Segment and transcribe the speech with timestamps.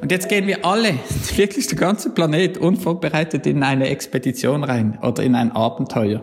[0.00, 0.94] Und jetzt gehen wir alle,
[1.36, 6.20] wirklich der ganze Planet, unvorbereitet in eine Expedition rein oder in ein Abenteuer.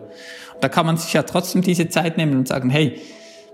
[0.53, 2.99] Und da kann man sich ja trotzdem diese Zeit nehmen und sagen, hey,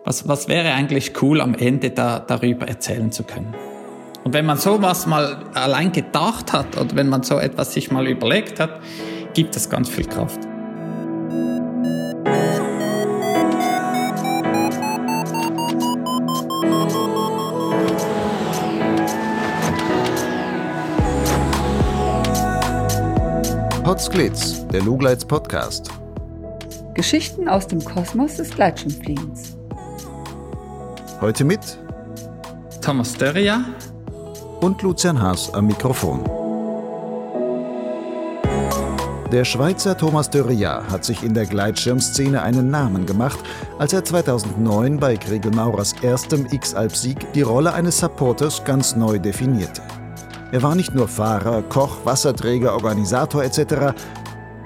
[0.03, 3.53] was, was wäre eigentlich cool, am Ende da, darüber erzählen zu können.
[4.23, 8.07] Und wenn man sowas mal allein gedacht hat oder wenn man so etwas sich mal
[8.07, 8.79] überlegt hat,
[9.33, 10.50] gibt es ganz viel Kraft.
[23.91, 25.91] Potsglitz, der Lugleits Podcast.
[26.93, 29.57] Geschichten aus dem Kosmos des Gleitschirmfliegens.
[31.19, 31.59] Heute mit
[32.81, 33.65] Thomas Dörria
[34.61, 36.23] und Lucian Haas am Mikrofon.
[39.29, 43.39] Der Schweizer Thomas Dörria hat sich in der Gleitschirmszene einen Namen gemacht,
[43.77, 49.81] als er 2009 bei Kriegel Maurers erstem X-Alp-Sieg die Rolle eines Supporters ganz neu definierte.
[50.51, 53.95] Er war nicht nur Fahrer, Koch, Wasserträger, Organisator etc.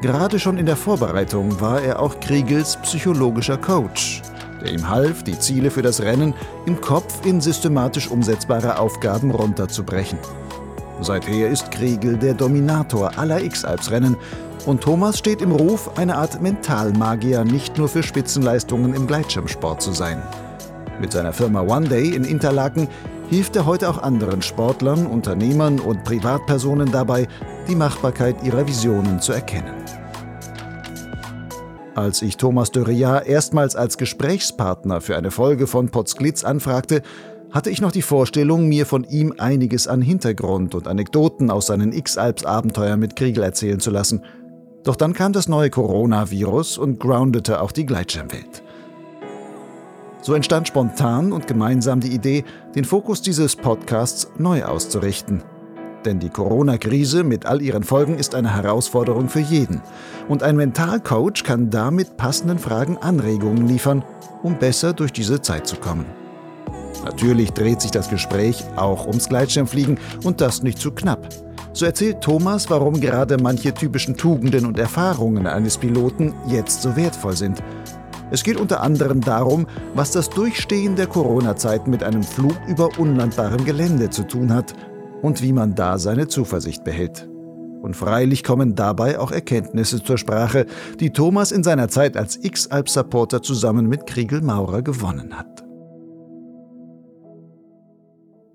[0.01, 4.23] Gerade schon in der Vorbereitung war er auch Kriegels psychologischer Coach,
[4.63, 6.33] der ihm half, die Ziele für das Rennen
[6.65, 10.17] im Kopf in systematisch umsetzbare Aufgaben runterzubrechen.
[11.01, 14.17] Seither ist Kriegel der Dominator aller X-Alps-Rennen
[14.65, 19.91] und Thomas steht im Ruf, eine Art Mentalmagier nicht nur für Spitzenleistungen im Gleitschirmsport zu
[19.91, 20.19] sein.
[20.99, 22.87] Mit seiner Firma One Day in Interlaken
[23.29, 27.27] hilft er heute auch anderen Sportlern, Unternehmern und Privatpersonen dabei,
[27.67, 29.73] die Machbarkeit ihrer Visionen zu erkennen.
[31.95, 37.01] Als ich Thomas Dörria erstmals als Gesprächspartner für eine Folge von Potsglitz anfragte,
[37.51, 41.93] hatte ich noch die Vorstellung, mir von ihm einiges an Hintergrund und Anekdoten aus seinen
[41.93, 44.25] X-Alps-Abenteuern mit Kriegel erzählen zu lassen.
[44.83, 48.64] Doch dann kam das neue Coronavirus und groundete auch die Gleitschirmwelt.
[50.25, 55.43] So entstand spontan und gemeinsam die Idee, den Fokus dieses Podcasts neu auszurichten.
[56.03, 59.83] Denn die Corona-Krise mit all ihren Folgen ist eine Herausforderung für jeden.
[60.27, 64.03] Und ein Mentalcoach kann damit passenden Fragen Anregungen liefern,
[64.41, 66.07] um besser durch diese Zeit zu kommen.
[67.03, 71.29] Natürlich dreht sich das Gespräch auch ums Gleitschirmfliegen und das nicht zu knapp.
[71.71, 77.35] So erzählt Thomas, warum gerade manche typischen Tugenden und Erfahrungen eines Piloten jetzt so wertvoll
[77.35, 77.61] sind
[78.31, 83.63] es geht unter anderem darum, was das Durchstehen der Corona-Zeit mit einem Flug über unlandbarem
[83.65, 84.73] Gelände zu tun hat
[85.21, 87.29] und wie man da seine Zuversicht behält.
[87.81, 90.65] Und freilich kommen dabei auch Erkenntnisse zur Sprache,
[90.99, 95.63] die Thomas in seiner Zeit als X-Alp-Supporter zusammen mit Kriegel Maurer gewonnen hat.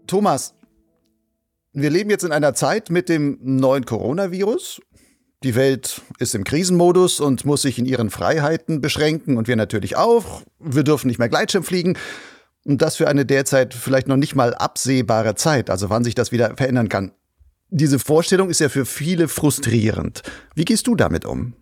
[0.09, 0.55] Thomas,
[1.73, 4.81] wir leben jetzt in einer Zeit mit dem neuen Coronavirus
[5.43, 9.97] die Welt ist im Krisenmodus und muss sich in ihren Freiheiten beschränken und wir natürlich
[9.97, 10.43] auch.
[10.59, 11.97] Wir dürfen nicht mehr Gleitschirm fliegen.
[12.65, 16.31] Und das für eine derzeit vielleicht noch nicht mal absehbare Zeit, also wann sich das
[16.31, 17.13] wieder verändern kann.
[17.71, 20.23] Diese Vorstellung ist ja für viele frustrierend.
[20.55, 21.55] Wie gehst du damit um?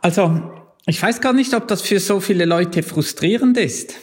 [0.00, 0.52] Also,
[0.86, 3.94] ich weiß gar nicht, ob das für so viele Leute frustrierend ist.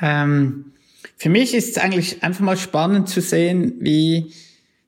[0.00, 0.72] Ähm,
[1.16, 4.32] für mich ist es eigentlich einfach mal spannend zu sehen, wie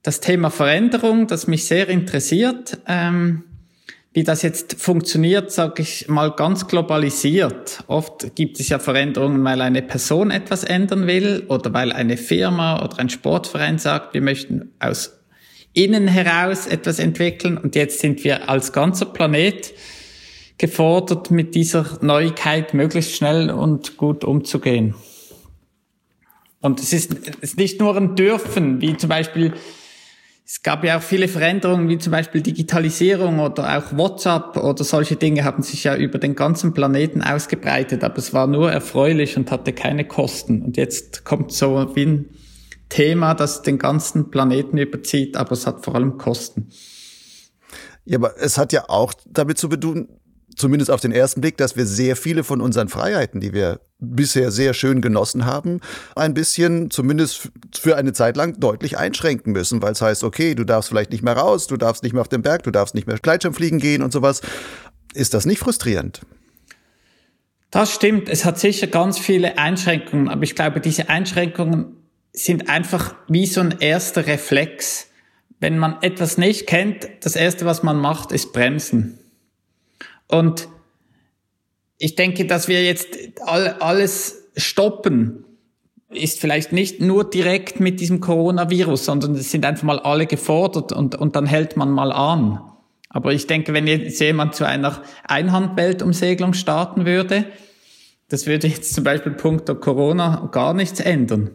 [0.03, 2.79] das Thema Veränderung, das mich sehr interessiert.
[2.87, 3.45] Ähm,
[4.15, 7.83] wie das jetzt funktioniert, sage ich mal ganz globalisiert.
[7.87, 12.85] Oft gibt es ja Veränderungen, weil eine Person etwas ändern will oder weil eine Firma
[12.85, 15.19] oder ein Sportverein sagt, wir möchten aus
[15.73, 19.73] innen heraus etwas entwickeln und jetzt sind wir als ganzer Planet
[20.59, 24.95] gefordert, mit dieser Neuigkeit möglichst schnell und gut umzugehen.
[26.61, 29.55] Und es ist, es ist nicht nur ein Dürfen, wie zum Beispiel
[30.53, 35.17] es gab ja auch viele Veränderungen, wie zum Beispiel Digitalisierung oder auch WhatsApp oder solche
[35.17, 39.51] Dinge haben sich ja über den ganzen Planeten ausgebreitet, aber es war nur erfreulich und
[39.51, 40.61] hatte keine Kosten.
[40.61, 42.29] Und jetzt kommt so wie ein
[42.91, 46.69] Thema, das den ganzen Planeten überzieht, aber es hat vor allem Kosten.
[48.05, 50.09] Ja, aber es hat ja auch damit zu tun,
[50.57, 54.51] zumindest auf den ersten Blick, dass wir sehr viele von unseren Freiheiten, die wir bisher
[54.51, 55.81] sehr schön genossen haben,
[56.17, 60.65] ein bisschen zumindest für eine Zeit lang deutlich einschränken müssen, weil es heißt, okay, du
[60.65, 63.07] darfst vielleicht nicht mehr raus, du darfst nicht mehr auf den Berg, du darfst nicht
[63.07, 64.41] mehr Gleitschirmfliegen gehen und sowas.
[65.15, 66.23] Ist das nicht frustrierend?
[67.71, 68.29] Das stimmt.
[68.29, 71.97] Es hat sicher ganz viele Einschränkungen, aber ich glaube, diese Einschränkungen
[72.33, 75.07] sind einfach wie so ein erster Reflex.
[75.61, 79.19] Wenn man etwas nicht kennt, das erste, was man macht, ist bremsen.
[80.29, 80.69] Und
[81.99, 85.45] ich denke, dass wir jetzt all, alles stoppen,
[86.11, 90.93] ist vielleicht nicht nur direkt mit diesem Coronavirus, sondern es sind einfach mal alle gefordert
[90.93, 92.61] und, und dann hält man mal an.
[93.09, 97.47] Aber ich denke, wenn jetzt jemand zu einer Einhandweltumsegelung starten würde,
[98.29, 101.51] das würde jetzt zum Beispiel punkto Corona gar nichts ändern.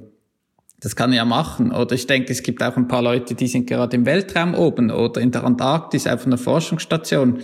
[0.80, 1.72] Das kann er ja machen.
[1.72, 4.92] Oder ich denke, es gibt auch ein paar Leute, die sind gerade im Weltraum oben
[4.92, 7.42] oder in der Antarktis auf einer Forschungsstation.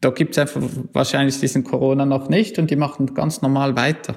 [0.00, 0.62] Da gibt es einfach
[0.92, 4.16] wahrscheinlich diesen Corona noch nicht und die machen ganz normal weiter.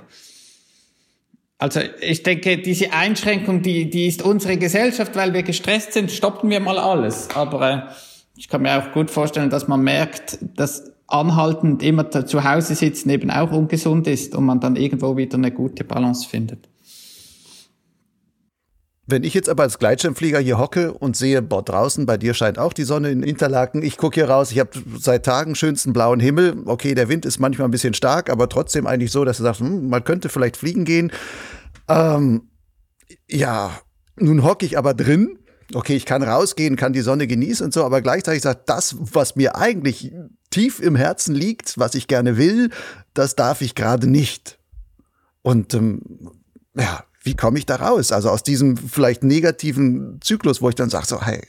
[1.58, 6.50] Also ich denke, diese Einschränkung, die, die ist unsere Gesellschaft, weil wir gestresst sind, stoppen
[6.50, 7.30] wir mal alles.
[7.36, 7.82] Aber äh,
[8.36, 13.10] ich kann mir auch gut vorstellen, dass man merkt, dass anhaltend immer zu Hause sitzen
[13.12, 16.71] eben auch ungesund ist und man dann irgendwo wieder eine gute Balance findet.
[19.12, 22.58] Wenn ich jetzt aber als Gleitschirmflieger hier hocke und sehe, boah, draußen bei dir scheint
[22.58, 26.20] auch die Sonne in Interlaken, ich gucke hier raus, ich habe seit Tagen schönsten blauen
[26.20, 26.64] Himmel.
[26.66, 29.60] Okay, der Wind ist manchmal ein bisschen stark, aber trotzdem eigentlich so, dass du sagst,
[29.60, 31.12] hm, man könnte vielleicht fliegen gehen.
[31.88, 32.50] Ähm,
[33.30, 33.78] ja,
[34.16, 35.38] nun hocke ich aber drin.
[35.74, 39.36] Okay, ich kann rausgehen, kann die Sonne genießen und so, aber gleichzeitig sagt, das, was
[39.36, 40.12] mir eigentlich
[40.50, 42.70] tief im Herzen liegt, was ich gerne will,
[43.14, 44.60] das darf ich gerade nicht.
[45.42, 46.02] Und ähm,
[46.76, 48.12] ja, wie komme ich da raus?
[48.12, 51.42] Also aus diesem vielleicht negativen Zyklus, wo ich dann sage, so, hey,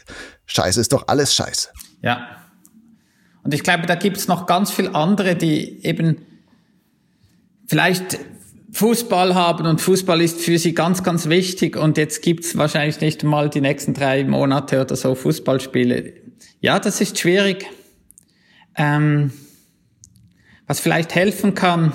[0.46, 1.70] Scheiße ist doch alles Scheiße.
[2.02, 2.36] Ja.
[3.42, 6.18] Und ich glaube, da gibt es noch ganz viel andere, die eben
[7.66, 8.18] vielleicht
[8.72, 13.22] Fußball haben und Fußball ist für sie ganz, ganz wichtig und jetzt gibt's wahrscheinlich nicht
[13.22, 16.14] mal die nächsten drei Monate oder so Fußballspiele.
[16.60, 17.66] Ja, das ist schwierig.
[18.74, 19.32] Ähm,
[20.66, 21.92] was vielleicht helfen kann,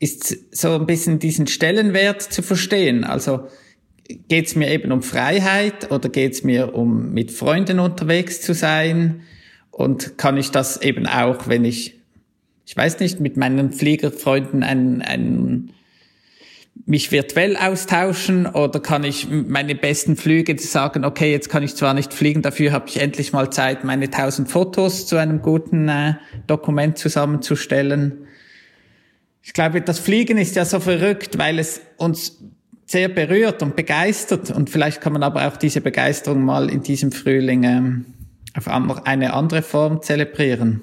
[0.00, 3.04] ist so ein bisschen diesen Stellenwert zu verstehen.
[3.04, 3.46] Also
[4.28, 8.54] geht es mir eben um Freiheit oder geht es mir um mit Freunden unterwegs zu
[8.54, 9.20] sein?
[9.70, 12.00] Und kann ich das eben auch, wenn ich,
[12.66, 15.70] ich weiß nicht, mit meinen Fliegerfreunden ein, ein,
[16.86, 21.92] mich virtuell austauschen oder kann ich meine besten Flüge sagen, okay, jetzt kann ich zwar
[21.92, 26.14] nicht fliegen, dafür habe ich endlich mal Zeit, meine tausend Fotos zu einem guten äh,
[26.46, 28.26] Dokument zusammenzustellen
[29.42, 32.38] ich glaube, das Fliegen ist ja so verrückt, weil es uns
[32.86, 34.50] sehr berührt und begeistert.
[34.50, 38.04] Und vielleicht kann man aber auch diese Begeisterung mal in diesem Frühling ähm,
[38.54, 40.82] auf eine andere Form zelebrieren.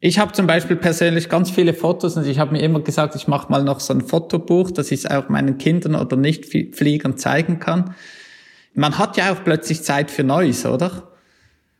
[0.00, 3.26] Ich habe zum Beispiel persönlich ganz viele Fotos und ich habe mir immer gesagt, ich
[3.26, 7.58] mache mal noch so ein Fotobuch, dass ich es auch meinen Kindern oder Nicht-Fliegern zeigen
[7.58, 7.94] kann.
[8.74, 11.13] Man hat ja auch plötzlich Zeit für Neues, oder?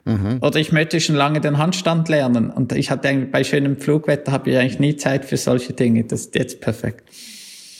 [0.04, 0.38] Mhm.
[0.42, 2.50] Oder ich möchte schon lange den Handstand lernen.
[2.50, 6.04] Und ich hatte eigentlich bei schönem Flugwetter habe ich eigentlich nie Zeit für solche Dinge.
[6.04, 7.08] Das ist jetzt perfekt.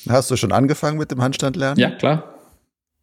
[0.09, 1.79] Hast du schon angefangen mit dem Handstand lernen?
[1.79, 2.35] Ja, klar.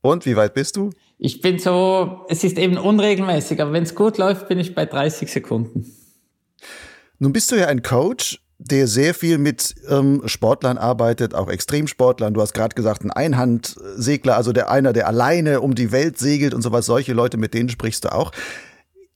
[0.01, 0.89] Und wie weit bist du?
[1.19, 4.87] Ich bin so, es ist eben unregelmäßig, aber wenn es gut läuft, bin ich bei
[4.87, 5.85] 30 Sekunden.
[7.19, 12.33] Nun bist du ja ein Coach, der sehr viel mit ähm, Sportlern arbeitet, auch Extremsportlern.
[12.33, 16.55] Du hast gerade gesagt, ein Einhandsegler, also der einer, der alleine um die Welt segelt
[16.55, 16.87] und sowas.
[16.87, 18.31] Solche Leute, mit denen sprichst du auch.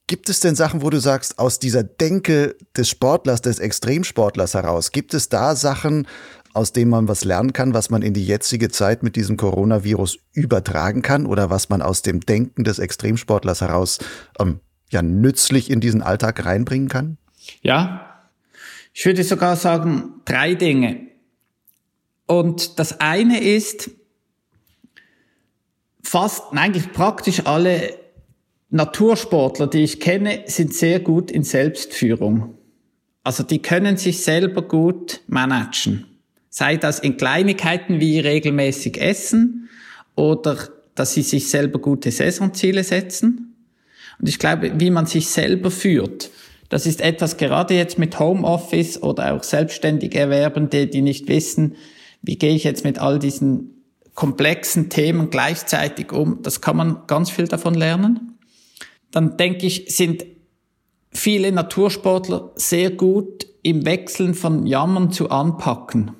[0.08, 4.92] Gibt es denn Sachen, wo du sagst, aus dieser Denke des Sportlers, des Extremsportlers heraus,
[4.92, 6.08] gibt es da Sachen,
[6.54, 10.20] aus denen man was lernen kann, was man in die jetzige Zeit mit diesem Coronavirus
[10.32, 13.98] übertragen kann oder was man aus dem Denken des Extremsportlers heraus
[14.40, 14.60] ähm,
[14.90, 17.18] ja nützlich in diesen Alltag reinbringen kann?
[17.62, 18.30] Ja,
[18.94, 21.08] ich würde sogar sagen drei Dinge.
[22.28, 23.90] Und das eine ist,
[26.02, 28.05] fast, eigentlich praktisch alle
[28.76, 32.58] Natursportler, die ich kenne, sind sehr gut in Selbstführung.
[33.24, 36.06] Also die können sich selber gut managen.
[36.50, 39.70] Sei das in Kleinigkeiten wie regelmäßig essen
[40.16, 40.58] oder
[40.94, 43.56] dass sie sich selber gute Saisonziele setzen.
[44.20, 46.30] Und ich glaube, wie man sich selber führt,
[46.68, 51.76] das ist etwas gerade jetzt mit Homeoffice oder auch selbstständig Erwerbende, die nicht wissen,
[52.22, 53.86] wie gehe ich jetzt mit all diesen
[54.16, 56.42] komplexen Themen gleichzeitig um.
[56.42, 58.35] Das kann man ganz viel davon lernen
[59.16, 60.26] dann denke ich, sind
[61.10, 66.12] viele Natursportler sehr gut im Wechseln von Jammern zu Anpacken.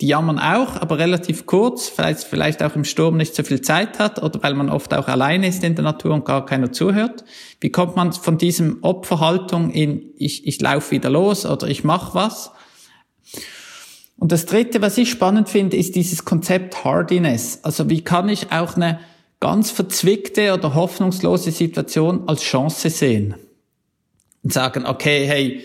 [0.00, 3.98] Die jammern auch, aber relativ kurz, vielleicht, vielleicht auch im Sturm nicht so viel Zeit
[3.98, 7.24] hat oder weil man oft auch alleine ist in der Natur und gar keiner zuhört.
[7.60, 12.14] Wie kommt man von diesem Opferhaltung in ich, ich laufe wieder los oder ich mache
[12.14, 12.52] was?
[14.18, 17.60] Und das Dritte, was ich spannend finde, ist dieses Konzept Hardiness.
[17.64, 19.00] Also wie kann ich auch eine
[19.40, 23.34] ganz verzwickte oder hoffnungslose Situation als Chance sehen
[24.42, 25.62] und sagen, okay, hey,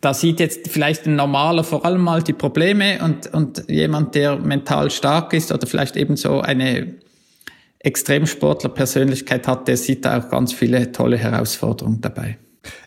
[0.00, 4.36] da sieht jetzt vielleicht ein Normaler vor allem mal die Probleme und, und jemand, der
[4.36, 6.94] mental stark ist oder vielleicht eben so eine
[7.78, 12.38] Extremsportler-Persönlichkeit hat, der sieht da auch ganz viele tolle Herausforderungen dabei.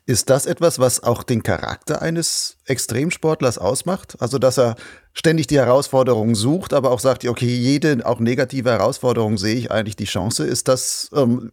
[0.05, 4.15] Ist das etwas, was auch den Charakter eines Extremsportlers ausmacht?
[4.19, 4.75] Also, dass er
[5.13, 9.95] ständig die Herausforderungen sucht, aber auch sagt, okay, jede auch negative Herausforderung sehe ich eigentlich
[9.95, 10.45] die Chance.
[10.45, 11.51] Ist das ähm,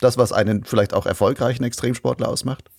[0.00, 2.70] das, was einen vielleicht auch erfolgreichen Extremsportler ausmacht?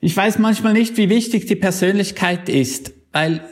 [0.00, 3.42] Ich weiß manchmal nicht, wie wichtig die Persönlichkeit ist, weil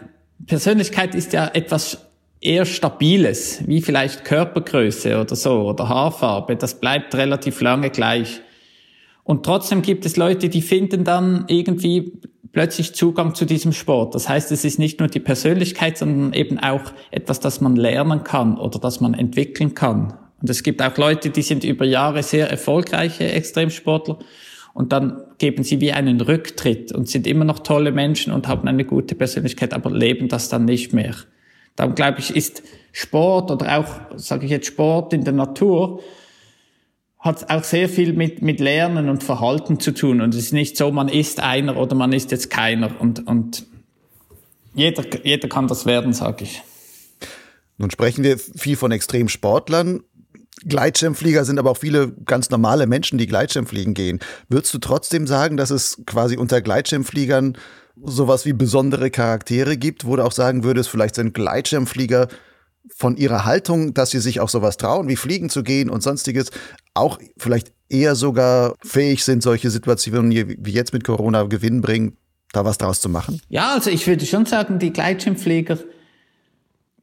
[0.46, 1.98] Persönlichkeit ist ja etwas
[2.40, 8.42] eher Stabiles, wie vielleicht Körpergröße oder so oder Haarfarbe, das bleibt relativ lange gleich.
[9.26, 12.12] Und trotzdem gibt es Leute, die finden dann irgendwie
[12.52, 14.14] plötzlich Zugang zu diesem Sport.
[14.14, 18.22] Das heißt, es ist nicht nur die Persönlichkeit, sondern eben auch etwas, das man lernen
[18.22, 20.14] kann oder das man entwickeln kann.
[20.40, 24.20] Und es gibt auch Leute, die sind über Jahre sehr erfolgreiche Extremsportler
[24.74, 28.68] und dann geben sie wie einen Rücktritt und sind immer noch tolle Menschen und haben
[28.68, 31.16] eine gute Persönlichkeit, aber leben das dann nicht mehr.
[31.74, 36.00] Darum glaube ich, ist Sport oder auch, sage ich jetzt, Sport in der Natur
[37.26, 40.22] hat auch sehr viel mit, mit Lernen und Verhalten zu tun.
[40.22, 42.98] Und es ist nicht so, man ist einer oder man ist jetzt keiner.
[42.98, 43.66] Und, und
[44.74, 46.62] jeder, jeder kann das werden, sage ich.
[47.76, 50.02] Nun sprechen wir viel von Extremsportlern.
[50.64, 54.20] Gleitschirmflieger sind aber auch viele ganz normale Menschen, die Gleitschirmfliegen gehen.
[54.48, 57.58] Würdest du trotzdem sagen, dass es quasi unter Gleitschirmfliegern
[58.02, 62.28] sowas wie besondere Charaktere gibt, wo du auch sagen würdest, vielleicht sind Gleitschirmflieger
[62.94, 66.50] von ihrer Haltung, dass sie sich auch sowas trauen, wie fliegen zu gehen und sonstiges,
[66.96, 72.16] auch vielleicht eher sogar fähig sind, solche Situationen wie jetzt mit Corona Gewinn bringen,
[72.52, 73.40] da was draus zu machen?
[73.48, 75.78] Ja, also ich würde schon sagen, die Gleitschirmflieger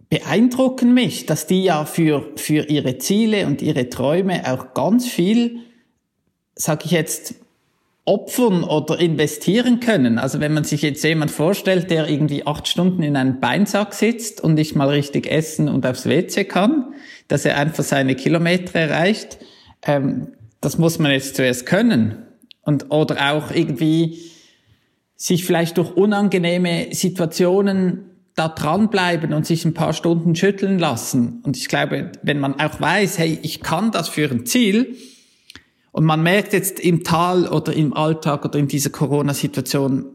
[0.09, 5.61] beeindrucken mich, dass die ja für, für ihre Ziele und ihre Träume auch ganz viel,
[6.55, 7.35] sag ich jetzt,
[8.05, 10.19] opfern oder investieren können.
[10.19, 14.41] Also wenn man sich jetzt jemand vorstellt, der irgendwie acht Stunden in einem Beinsack sitzt
[14.41, 16.93] und nicht mal richtig essen und aufs WC kann,
[17.29, 19.39] dass er einfach seine Kilometer erreicht,
[19.85, 22.17] ähm, das muss man jetzt zuerst können.
[22.61, 24.19] Und, oder auch irgendwie
[25.15, 31.41] sich vielleicht durch unangenehme Situationen da dranbleiben und sich ein paar Stunden schütteln lassen.
[31.43, 34.95] Und ich glaube, wenn man auch weiß, hey, ich kann das für ein Ziel,
[35.93, 40.05] und man merkt jetzt im Tal oder im Alltag oder in dieser Corona-Situation,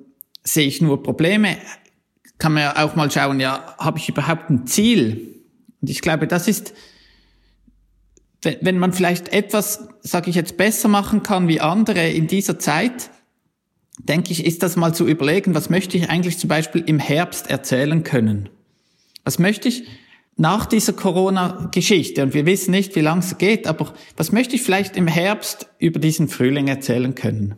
[0.42, 1.56] sehe ich nur Probleme,
[2.38, 5.36] kann man ja auch mal schauen, ja, habe ich überhaupt ein Ziel?
[5.80, 6.74] Und ich glaube, das ist,
[8.42, 13.10] wenn man vielleicht etwas, sage ich jetzt, besser machen kann wie andere in dieser Zeit,
[13.98, 17.50] denke ich, ist das mal zu überlegen, was möchte ich eigentlich zum Beispiel im Herbst
[17.50, 18.48] erzählen können?
[19.24, 19.84] Was möchte ich
[20.36, 24.62] nach dieser Corona-Geschichte, und wir wissen nicht, wie lange es geht, aber was möchte ich
[24.62, 27.56] vielleicht im Herbst über diesen Frühling erzählen können?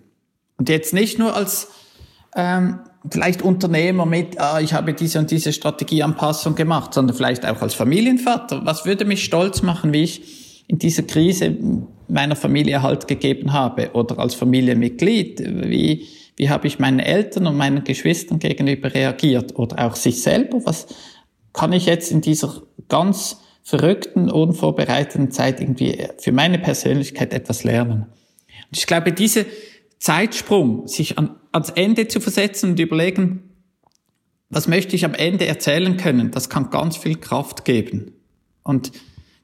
[0.56, 1.68] Und jetzt nicht nur als
[2.34, 7.60] ähm, vielleicht Unternehmer mit, ah, ich habe diese und diese Strategieanpassung gemacht, sondern vielleicht auch
[7.60, 8.64] als Familienvater.
[8.64, 10.39] Was würde mich stolz machen, wie ich
[10.70, 11.56] in dieser Krise
[12.06, 15.40] meiner Familie Halt gegeben habe oder als Familienmitglied?
[15.40, 20.60] Wie, wie habe ich meinen Eltern und meinen Geschwistern gegenüber reagiert oder auch sich selber?
[20.64, 20.86] Was,
[21.52, 28.06] kann ich jetzt in dieser ganz verrückten, unvorbereiteten Zeit irgendwie für meine Persönlichkeit etwas lernen.
[28.70, 29.46] Und ich glaube, diese
[29.98, 33.50] Zeitsprung, sich an, ans Ende zu versetzen und überlegen,
[34.48, 38.12] was möchte ich am Ende erzählen können, das kann ganz viel Kraft geben.
[38.62, 38.92] Und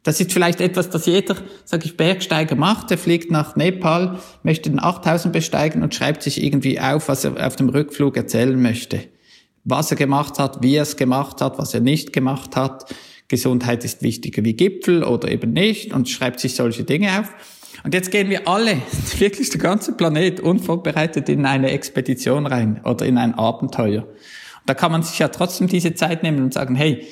[0.07, 2.91] das ist vielleicht etwas, das jeder, sag ich, Bergsteiger macht.
[2.91, 7.47] Er fliegt nach Nepal, möchte den 8000 besteigen und schreibt sich irgendwie auf, was er
[7.47, 9.03] auf dem Rückflug erzählen möchte
[9.67, 12.95] was er gemacht hat, wie er es gemacht hat, was er nicht gemacht hat.
[13.29, 17.33] Gesundheit ist wichtiger wie Gipfel oder eben nicht und schreibt sich solche Dinge auf.
[17.83, 18.81] Und jetzt gehen wir alle,
[19.19, 24.05] wirklich der ganze Planet, unvorbereitet in eine Expedition rein oder in ein Abenteuer.
[24.05, 27.05] Und da kann man sich ja trotzdem diese Zeit nehmen und sagen, hey,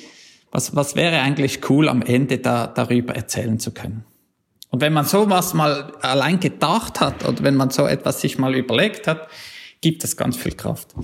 [0.54, 4.04] was, was wäre eigentlich cool am Ende da, darüber erzählen zu können.
[4.70, 8.54] Und wenn man sowas mal allein gedacht hat oder wenn man so etwas sich mal
[8.54, 9.28] überlegt hat,
[9.80, 10.94] gibt es ganz viel Kraft.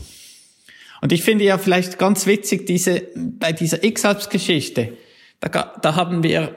[1.03, 4.97] Und ich finde ja vielleicht ganz witzig, diese, bei dieser X-Alps-Geschichte,
[5.41, 6.55] da, da haben wir,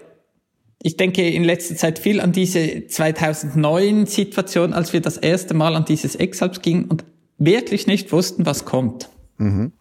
[0.84, 5.76] ich denke in letzter Zeit viel an diese 2009 Situation, als wir das erste Mal
[5.76, 7.06] an dieses X-Alps gingen und
[7.40, 9.10] wirklich nicht wussten, was kommt.
[9.38, 9.72] Mhm.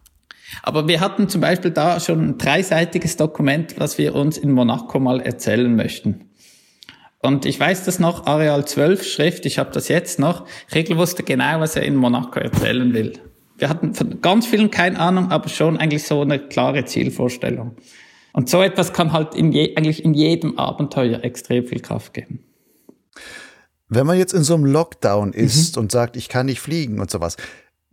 [0.62, 4.99] Aber wir hatten zum Beispiel da schon ein dreiseitiges Dokument, was wir uns in Monaco
[4.99, 6.28] mal erzählen möchten.
[7.21, 10.44] Und ich weiß das noch, Areal 12 Schrift, ich habe das jetzt noch.
[10.75, 13.12] Regel wusste genau, was er in Monaco erzählen will.
[13.56, 17.76] Wir hatten von ganz vielen keine Ahnung, aber schon eigentlich so eine klare Zielvorstellung.
[18.32, 22.40] Und so etwas kann halt in je, eigentlich in jedem Abenteuer extrem viel Kraft geben.
[23.88, 25.82] Wenn man jetzt in so einem Lockdown ist mhm.
[25.82, 27.37] und sagt, ich kann nicht fliegen und sowas,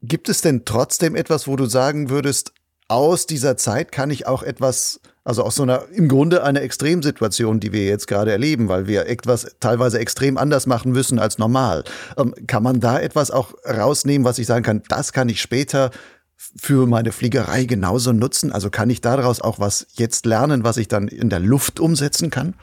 [0.02, 2.54] gibt es denn trotzdem etwas, wo du sagen würdest,
[2.88, 7.60] aus dieser Zeit kann ich auch etwas, also aus so einer, im Grunde eine Extremsituation,
[7.60, 11.84] die wir jetzt gerade erleben, weil wir etwas teilweise extrem anders machen müssen als normal.
[12.18, 15.92] Ähm, kann man da etwas auch rausnehmen, was ich sagen kann, das kann ich später
[16.36, 18.52] für meine Fliegerei genauso nutzen?
[18.52, 22.32] Also kann ich daraus auch was jetzt lernen, was ich dann in der Luft umsetzen
[22.32, 22.56] kann?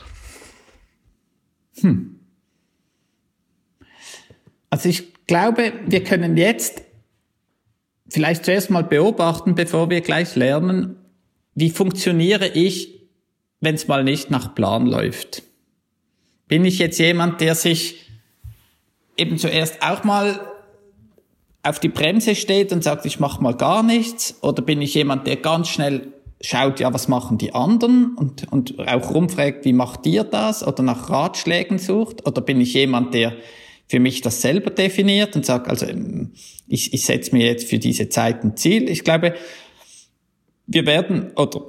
[1.80, 2.18] Hm.
[4.70, 6.82] Also ich glaube, wir können jetzt
[8.08, 10.96] vielleicht zuerst mal beobachten, bevor wir gleich lernen,
[11.54, 12.96] wie funktioniere ich
[13.60, 15.42] wenn es mal nicht nach Plan läuft?
[16.48, 18.06] Bin ich jetzt jemand, der sich
[19.16, 20.40] eben zuerst auch mal
[21.62, 24.38] auf die Bremse steht und sagt, ich mache mal gar nichts?
[24.42, 28.78] Oder bin ich jemand, der ganz schnell schaut, ja, was machen die anderen und, und
[28.86, 30.64] auch rumfragt, wie macht ihr das?
[30.64, 32.26] Oder nach Ratschlägen sucht?
[32.26, 33.34] Oder bin ich jemand, der
[33.88, 35.86] für mich das selber definiert und sagt, also
[36.68, 38.90] ich, ich setze mir jetzt für diese Zeit ein Ziel.
[38.90, 39.34] Ich glaube,
[40.66, 41.60] wir werden oder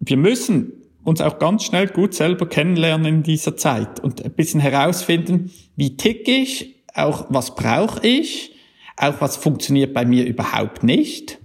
[0.00, 0.72] wir müssen
[1.04, 5.96] uns auch ganz schnell gut selber kennenlernen in dieser Zeit und ein bisschen herausfinden, wie
[5.96, 8.54] tick ich, auch was brauche ich,
[8.96, 11.38] auch was funktioniert bei mir überhaupt nicht.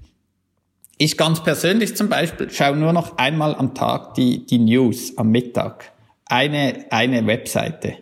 [0.98, 5.29] Ich ganz persönlich zum Beispiel schaue nur noch einmal am Tag die, die News am
[5.29, 5.91] Mittag.
[6.25, 7.98] Eine, eine Webseite.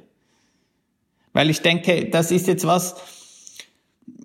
[1.33, 2.95] Weil ich denke, das ist jetzt was,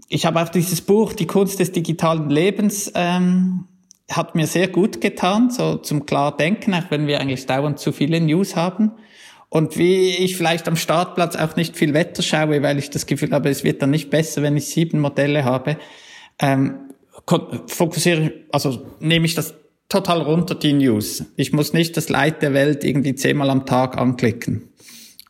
[0.09, 3.65] ich habe auch dieses Buch, Die Kunst des digitalen Lebens, ähm,
[4.11, 7.93] hat mir sehr gut getan, so zum klar denken, auch wenn wir eigentlich dauernd zu
[7.93, 8.93] viele News haben.
[9.51, 13.33] Und wie ich vielleicht am Startplatz auch nicht viel Wetter schaue, weil ich das Gefühl
[13.33, 15.79] habe, es wird dann nicht besser, wenn ich sieben Modelle habe,
[16.39, 16.91] ähm,
[17.67, 19.55] fokussiere, also nehme ich das
[19.89, 21.25] total runter, die News.
[21.37, 24.69] Ich muss nicht das Leid der Welt irgendwie zehnmal am Tag anklicken.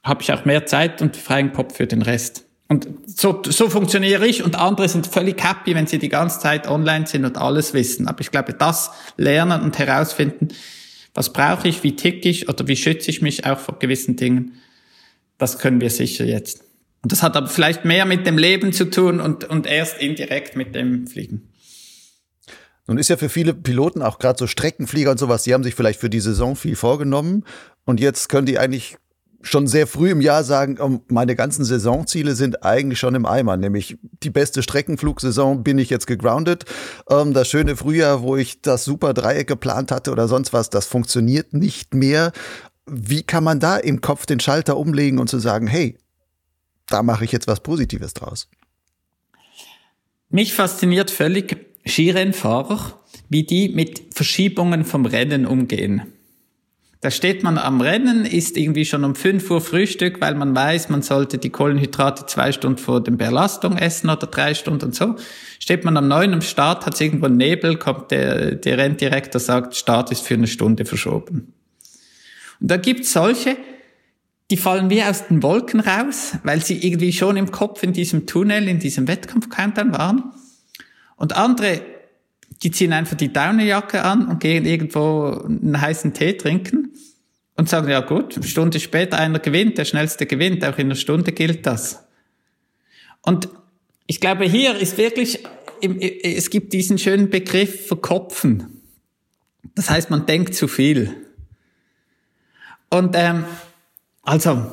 [0.02, 2.44] Habe ich auch mehr Zeit und freien Kopf für den Rest.
[2.68, 6.68] Und so, so funktioniere ich und andere sind völlig happy, wenn sie die ganze Zeit
[6.68, 8.06] online sind und alles wissen.
[8.06, 10.48] Aber ich glaube, das lernen und herausfinden,
[11.14, 14.60] was brauche ich, wie tick ich oder wie schütze ich mich auch vor gewissen Dingen,
[15.38, 16.62] das können wir sicher jetzt.
[17.02, 20.54] Und das hat aber vielleicht mehr mit dem Leben zu tun und, und erst indirekt
[20.56, 21.48] mit dem Fliegen.
[22.86, 25.74] Nun ist ja für viele Piloten, auch gerade so Streckenflieger und sowas, die haben sich
[25.74, 27.44] vielleicht für die Saison viel vorgenommen
[27.84, 28.96] und jetzt können die eigentlich
[29.40, 33.96] schon sehr früh im Jahr sagen, meine ganzen Saisonziele sind eigentlich schon im Eimer, nämlich
[34.22, 36.64] die beste Streckenflugsaison bin ich jetzt gegroundet.
[37.08, 40.86] Ähm, das schöne Frühjahr, wo ich das super Dreieck geplant hatte oder sonst was, das
[40.86, 42.32] funktioniert nicht mehr.
[42.86, 45.96] Wie kann man da im Kopf den Schalter umlegen und zu sagen, hey,
[46.86, 48.48] da mache ich jetzt was Positives draus?
[50.30, 52.98] Mich fasziniert völlig Skirennfahrer,
[53.28, 56.12] wie die mit Verschiebungen vom Rennen umgehen.
[57.00, 60.88] Da steht man am Rennen, isst irgendwie schon um 5 Uhr Frühstück, weil man weiß,
[60.88, 65.14] man sollte die Kohlenhydrate zwei Stunden vor der Belastung essen oder drei Stunden und so.
[65.60, 69.76] Steht man am 9 am Start, hat irgendwo einen Nebel, kommt der, der Renndirektor, sagt,
[69.76, 71.52] Start ist für eine Stunde verschoben.
[72.60, 73.56] Und da gibt's solche,
[74.50, 78.26] die fallen wie aus den Wolken raus, weil sie irgendwie schon im Kopf in diesem
[78.26, 80.32] Tunnel, in diesem Wettkampf-Countdown waren.
[81.14, 81.80] Und andere,
[82.62, 86.92] die ziehen einfach die Daunenjacke an und gehen irgendwo einen heißen Tee trinken
[87.56, 90.94] und sagen, ja gut, eine Stunde später einer gewinnt, der schnellste gewinnt, auch in einer
[90.94, 92.04] Stunde gilt das.
[93.22, 93.48] Und
[94.06, 95.44] ich glaube, hier ist wirklich,
[95.80, 98.82] es gibt diesen schönen Begriff verkopfen.
[99.74, 101.14] Das heißt, man denkt zu viel.
[102.90, 103.44] Und ähm,
[104.22, 104.72] also,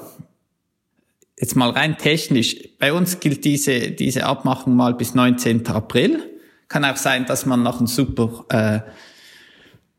[1.40, 5.68] jetzt mal rein technisch, bei uns gilt diese, diese Abmachung mal bis 19.
[5.68, 6.35] April.
[6.68, 8.80] Kann auch sein, dass man noch einen super äh,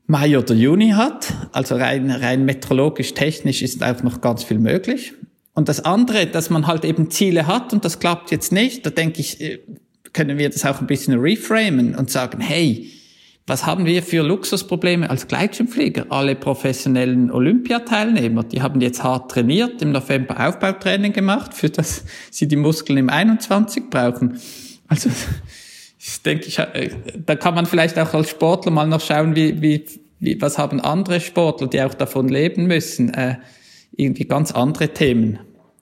[0.06, 1.32] Mai oder Juni hat.
[1.52, 5.12] Also rein, rein meteorologisch, technisch ist auch noch ganz viel möglich.
[5.54, 8.90] Und das andere, dass man halt eben Ziele hat und das klappt jetzt nicht, da
[8.90, 9.58] denke ich, äh,
[10.12, 12.90] können wir das auch ein bisschen reframen und sagen, hey,
[13.46, 16.06] was haben wir für Luxusprobleme als Gleitschirmflieger?
[16.08, 22.48] Alle professionellen Olympiateilnehmer, die haben jetzt hart trainiert, im November Aufbautraining gemacht, für das sie
[22.48, 24.40] die Muskeln im 21 brauchen.
[24.88, 25.10] Also
[26.06, 26.90] ich denke, ich, äh,
[27.26, 29.84] da kann man vielleicht auch als Sportler mal noch schauen, wie, wie,
[30.20, 33.36] wie was haben andere Sportler, die auch davon leben müssen, äh,
[33.96, 35.40] irgendwie ganz andere Themen.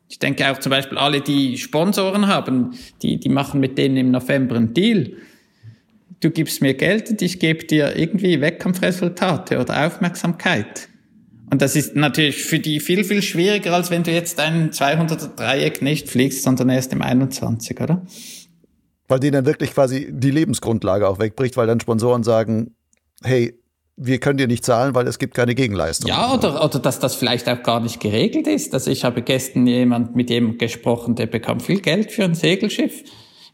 [0.08, 4.10] Ich denke auch zum Beispiel alle, die Sponsoren haben, die, die machen mit denen im
[4.12, 5.12] November einen Deal.
[6.20, 10.88] Du gibst mir Geld und ich gebe dir irgendwie Wettkampfresultate oder Aufmerksamkeit.
[11.50, 15.36] Und das ist natürlich für die viel, viel schwieriger, als wenn du jetzt ein 200er
[15.36, 18.02] Dreieck nicht fliegst, sondern erst im 21, oder?
[19.08, 22.74] Weil denen dann wirklich quasi die Lebensgrundlage auch wegbricht, weil dann Sponsoren sagen,
[23.22, 23.58] hey,
[23.96, 26.08] wir können dir nicht zahlen, weil es gibt keine Gegenleistung.
[26.08, 28.74] Ja, oder, oder dass das vielleicht auch gar nicht geregelt ist.
[28.74, 33.04] Also ich habe gestern jemand mit jemandem gesprochen, der bekam viel Geld für ein Segelschiff.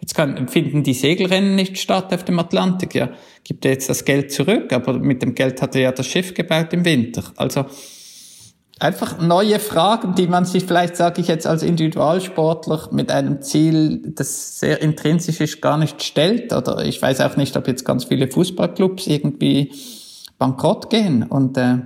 [0.00, 2.94] Jetzt kann, finden die Segelrennen nicht statt auf dem Atlantik.
[2.94, 3.10] Ja,
[3.44, 6.32] gibt er jetzt das Geld zurück, aber mit dem Geld hat er ja das Schiff
[6.32, 7.22] gebaut im Winter.
[7.36, 7.66] Also
[8.80, 14.02] einfach neue Fragen, die man sich vielleicht, sage ich jetzt als Individualsportler mit einem Ziel,
[14.14, 16.52] das sehr intrinsisch ist, gar nicht stellt.
[16.52, 19.72] Oder ich weiß auch nicht, ob jetzt ganz viele Fußballclubs irgendwie
[20.38, 21.80] bankrott gehen und äh,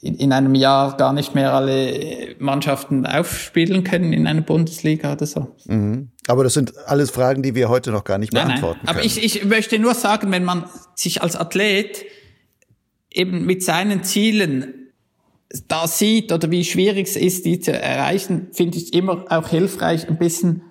[0.00, 5.26] in, in einem Jahr gar nicht mehr alle Mannschaften aufspielen können in einer Bundesliga oder
[5.26, 5.56] so.
[5.66, 6.10] Mhm.
[6.26, 8.96] Aber das sind alles Fragen, die wir heute noch gar nicht beantworten nein, nein.
[8.96, 10.64] Aber ich, ich möchte nur sagen, wenn man
[10.94, 12.04] sich als Athlet
[13.10, 14.87] eben mit seinen Zielen
[15.66, 20.08] da sieht oder wie schwierig es ist, die zu erreichen, finde ich immer auch hilfreich,
[20.08, 20.62] ein bisschen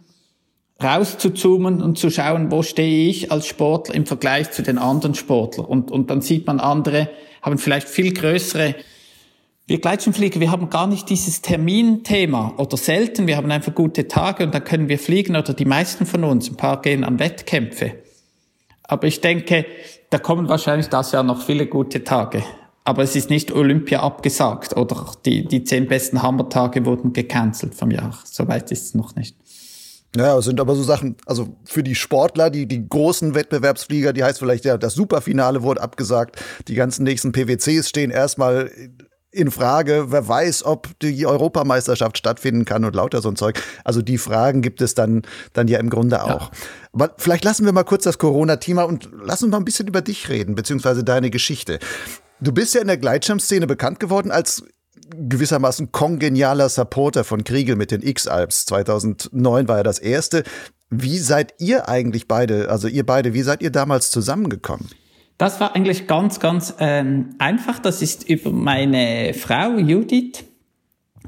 [0.82, 5.66] rauszuzoomen und zu schauen, wo stehe ich als Sportler im Vergleich zu den anderen Sportlern.
[5.66, 7.10] Und, und dann sieht man, andere
[7.42, 8.76] haben vielleicht viel größere
[9.70, 13.28] wir Gleitschirmflieger, wir haben gar nicht dieses Terminthema oder selten.
[13.28, 16.50] Wir haben einfach gute Tage und dann können wir fliegen oder die meisten von uns.
[16.50, 17.96] Ein paar gehen an Wettkämpfe.
[18.84, 19.66] Aber ich denke,
[20.10, 22.44] da kommen wahrscheinlich das Jahr noch viele gute Tage.
[22.88, 27.92] Aber es ist nicht Olympia abgesagt oder die, die zehn besten Hammertage wurden gecancelt vom
[27.92, 28.18] Jahr.
[28.24, 29.36] Soweit ist es noch nicht.
[30.16, 34.24] Ja, es sind aber so Sachen, also für die Sportler, die, die großen Wettbewerbsflieger, die
[34.24, 38.72] heißt vielleicht ja, das Superfinale wurde abgesagt, die ganzen nächsten PWCs stehen erstmal
[39.32, 40.06] in Frage.
[40.08, 43.62] Wer weiß, ob die Europameisterschaft stattfinden kann und lauter so ein Zeug.
[43.84, 46.52] Also die Fragen gibt es dann, dann ja im Grunde auch.
[46.52, 46.52] Ja.
[46.94, 50.02] Aber vielleicht lassen wir mal kurz das Corona-Thema und lassen uns mal ein bisschen über
[50.02, 51.80] dich reden, beziehungsweise deine Geschichte.
[52.40, 54.64] Du bist ja in der Gleitschirmszene bekannt geworden als
[55.16, 58.66] gewissermaßen kongenialer Supporter von Kriegel mit den X-Alps.
[58.66, 60.44] 2009 war er das erste.
[60.90, 64.90] Wie seid ihr eigentlich beide, also ihr beide, wie seid ihr damals zusammengekommen?
[65.38, 67.80] Das war eigentlich ganz, ganz ähm, einfach.
[67.80, 70.44] Das ist über meine Frau Judith.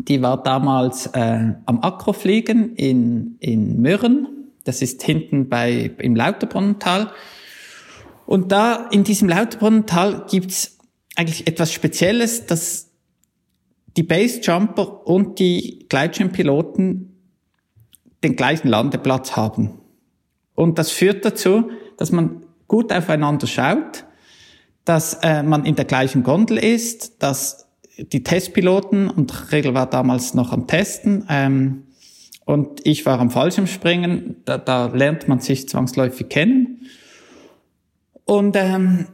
[0.08, 4.28] Die war damals äh, am Akrofliegen in, in Mürren.
[4.64, 7.12] Das ist hinten bei, im Lauterbrunnental.
[8.26, 10.79] Und da in diesem Lauterbrunnental gibt's
[11.20, 12.92] eigentlich etwas Spezielles, dass
[13.98, 17.14] die Basejumper und die Gleitschirmpiloten
[18.24, 19.82] den gleichen Landeplatz haben.
[20.56, 24.06] Und das führt dazu, dass man gut aufeinander schaut,
[24.86, 30.34] dass äh, man in der gleichen Gondel ist, dass die Testpiloten, und Regel war damals
[30.36, 31.84] noch am Testen, ähm,
[32.46, 36.88] und ich war am Fallschirmspringen, da, da lernt man sich zwangsläufig kennen.
[38.24, 39.08] Und ähm,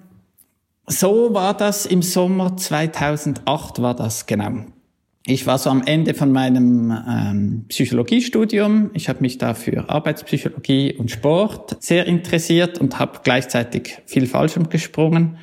[0.87, 4.65] so war das im Sommer 2008 war das genau.
[5.27, 8.91] Ich war so am Ende von meinem ähm, Psychologiestudium.
[8.93, 14.69] Ich habe mich da für Arbeitspsychologie und Sport sehr interessiert und habe gleichzeitig viel Fallschirm
[14.69, 15.39] gesprungen.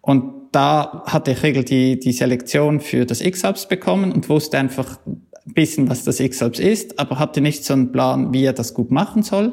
[0.00, 4.98] Und da hatte ich regel die, die Selektion für das X-Alps bekommen und wusste einfach
[5.04, 8.72] ein bisschen, was das X-Alps ist, aber hatte nicht so einen Plan, wie er das
[8.72, 9.52] gut machen soll.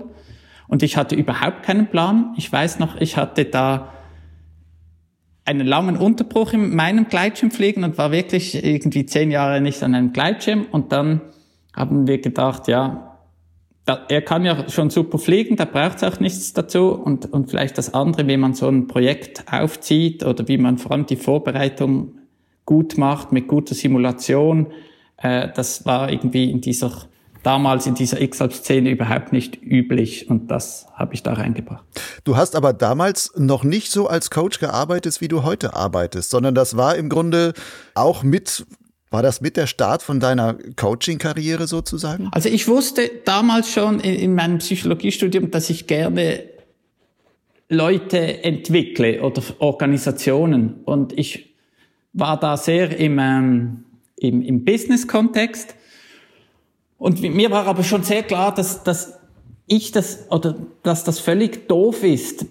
[0.69, 2.33] Und ich hatte überhaupt keinen Plan.
[2.37, 3.91] Ich weiß noch, ich hatte da
[5.51, 10.13] einen langen Unterbruch in meinem Gleitschirmfliegen und war wirklich irgendwie zehn Jahre nicht an einem
[10.13, 10.65] Gleitschirm.
[10.71, 11.21] Und dann
[11.75, 13.17] haben wir gedacht, ja,
[13.85, 16.91] da, er kann ja schon super fliegen, da braucht es auch nichts dazu.
[16.91, 20.91] Und, und vielleicht das andere, wie man so ein Projekt aufzieht oder wie man vor
[20.91, 22.15] allem die Vorbereitung
[22.65, 24.67] gut macht mit guter Simulation,
[25.17, 26.91] äh, das war irgendwie in dieser
[27.43, 31.83] damals in dieser X-Szene überhaupt nicht üblich und das habe ich da reingebracht.
[32.23, 36.55] Du hast aber damals noch nicht so als Coach gearbeitet, wie du heute arbeitest, sondern
[36.55, 37.53] das war im Grunde
[37.95, 38.65] auch mit
[39.11, 42.29] war das mit der Start von deiner Coaching-Karriere sozusagen?
[42.31, 46.45] Also ich wusste damals schon in, in meinem Psychologiestudium, dass ich gerne
[47.67, 50.81] Leute entwickle oder Organisationen.
[50.85, 51.55] Und ich
[52.13, 53.83] war da sehr im, ähm,
[54.17, 55.75] im, im Business-Kontext
[57.01, 59.17] und mir war aber schon sehr klar, dass, dass
[59.65, 62.45] ich das, oder dass das völlig doof ist,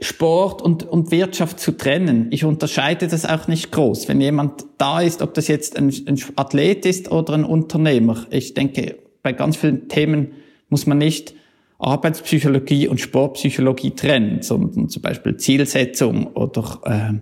[0.00, 2.26] Sport und, und Wirtschaft zu trennen.
[2.32, 4.08] Ich unterscheide das auch nicht groß.
[4.08, 8.26] Wenn jemand da ist, ob das jetzt ein, ein Athlet ist oder ein Unternehmer.
[8.30, 10.32] Ich denke, bei ganz vielen Themen
[10.68, 11.36] muss man nicht
[11.78, 17.20] Arbeitspsychologie und Sportpsychologie trennen, sondern zum Beispiel Zielsetzung oder äh,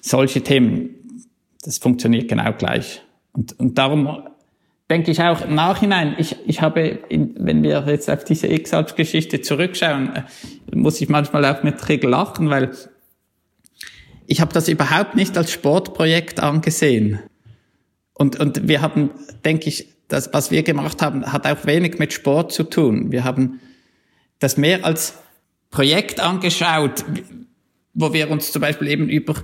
[0.00, 0.96] solche Themen.
[1.62, 3.02] Das funktioniert genau gleich.
[3.32, 4.24] Und, und darum
[4.90, 9.40] denke ich auch im Nachhinein, ich, ich habe, in, wenn wir jetzt auf diese X-Alps-Geschichte
[9.40, 10.22] zurückschauen, äh,
[10.76, 12.72] muss ich manchmal auch mit Regel lachen, weil
[14.26, 17.20] ich habe das überhaupt nicht als Sportprojekt angesehen.
[18.14, 19.10] Und, und wir haben,
[19.44, 23.12] denke ich, das, was wir gemacht haben, hat auch wenig mit Sport zu tun.
[23.12, 23.60] Wir haben
[24.40, 25.14] das mehr als
[25.70, 27.04] Projekt angeschaut,
[27.94, 29.36] wo wir uns zum Beispiel eben über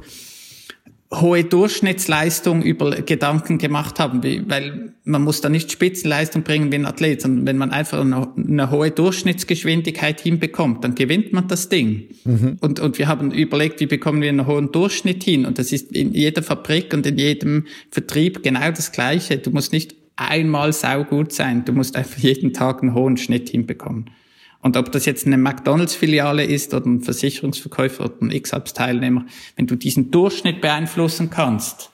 [1.15, 6.87] hohe Durchschnittsleistung über Gedanken gemacht haben, weil man muss da nicht Spitzenleistung bringen wie ein
[6.87, 12.09] Athlet, sondern wenn man einfach eine, eine hohe Durchschnittsgeschwindigkeit hinbekommt, dann gewinnt man das Ding.
[12.25, 12.57] Mhm.
[12.61, 15.47] Und, und wir haben überlegt, wie bekommen wir einen hohen Durchschnitt hin?
[15.47, 19.39] Und das ist in jeder Fabrik und in jedem Vertrieb genau das Gleiche.
[19.39, 24.11] Du musst nicht einmal saugut sein, du musst einfach jeden Tag einen hohen Schnitt hinbekommen.
[24.61, 29.77] Und ob das jetzt eine McDonalds-Filiale ist oder ein Versicherungsverkäufer oder ein X-Alps-Teilnehmer, wenn du
[29.77, 31.91] diesen Durchschnitt beeinflussen kannst.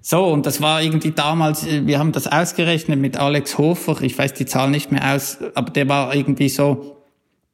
[0.00, 4.32] So, und das war irgendwie damals, wir haben das ausgerechnet mit Alex Hofer, ich weiß
[4.34, 7.04] die Zahl nicht mehr aus, aber der war irgendwie so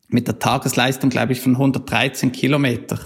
[0.09, 3.01] mit der Tagesleistung, glaube ich, von 113 Kilometer.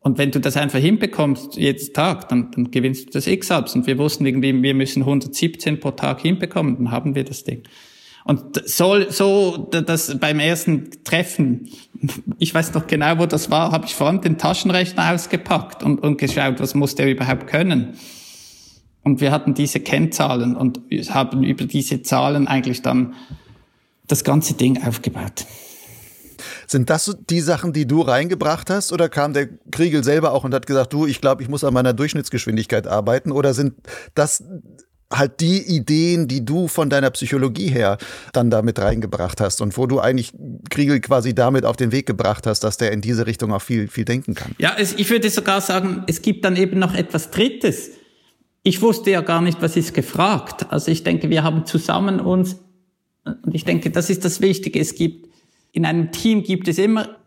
[0.00, 3.74] Und wenn du das einfach hinbekommst, jeden Tag, dann, dann gewinnst du das X-Ups.
[3.74, 7.62] Und wir wussten irgendwie, wir müssen 117 pro Tag hinbekommen, dann haben wir das Ding.
[8.24, 11.68] Und so, so das beim ersten Treffen,
[12.38, 16.18] ich weiß noch genau, wo das war, habe ich vorhin den Taschenrechner ausgepackt und, und
[16.18, 17.94] geschaut, was muss der überhaupt können.
[19.02, 20.80] Und wir hatten diese Kennzahlen und
[21.10, 23.14] haben über diese Zahlen eigentlich dann
[24.06, 25.46] das ganze Ding aufgebaut.
[26.66, 30.54] Sind das die Sachen, die du reingebracht hast, oder kam der Kriegel selber auch und
[30.54, 33.74] hat gesagt, du, ich glaube, ich muss an meiner Durchschnittsgeschwindigkeit arbeiten, oder sind
[34.14, 34.44] das
[35.12, 37.98] halt die Ideen, die du von deiner Psychologie her
[38.32, 40.32] dann damit reingebracht hast und wo du eigentlich
[40.70, 43.88] Kriegel quasi damit auf den Weg gebracht hast, dass der in diese Richtung auch viel,
[43.88, 44.54] viel denken kann.
[44.58, 47.90] Ja, es, ich würde sogar sagen, es gibt dann eben noch etwas Drittes.
[48.62, 50.66] Ich wusste ja gar nicht, was ist gefragt.
[50.70, 52.56] Also ich denke, wir haben zusammen uns,
[53.24, 55.28] und ich denke, das ist das Wichtige, es gibt,
[55.72, 57.19] in einem Team gibt es immer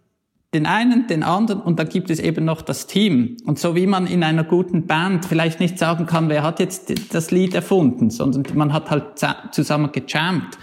[0.53, 3.37] den einen, den anderen und dann gibt es eben noch das Team.
[3.45, 6.93] Und so wie man in einer guten Band vielleicht nicht sagen kann, wer hat jetzt
[7.13, 9.19] das Lied erfunden, sondern man hat halt
[9.51, 10.57] zusammen gejammt.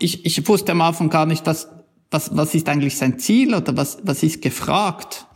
[0.00, 1.68] Ich, ich wusste am Anfang gar nicht, was,
[2.10, 5.26] was, was ist eigentlich sein Ziel oder was, was ist gefragt.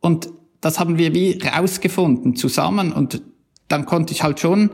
[0.00, 0.28] Und
[0.60, 3.22] das haben wir wie rausgefunden zusammen und
[3.68, 4.70] dann konnte ich halt schon,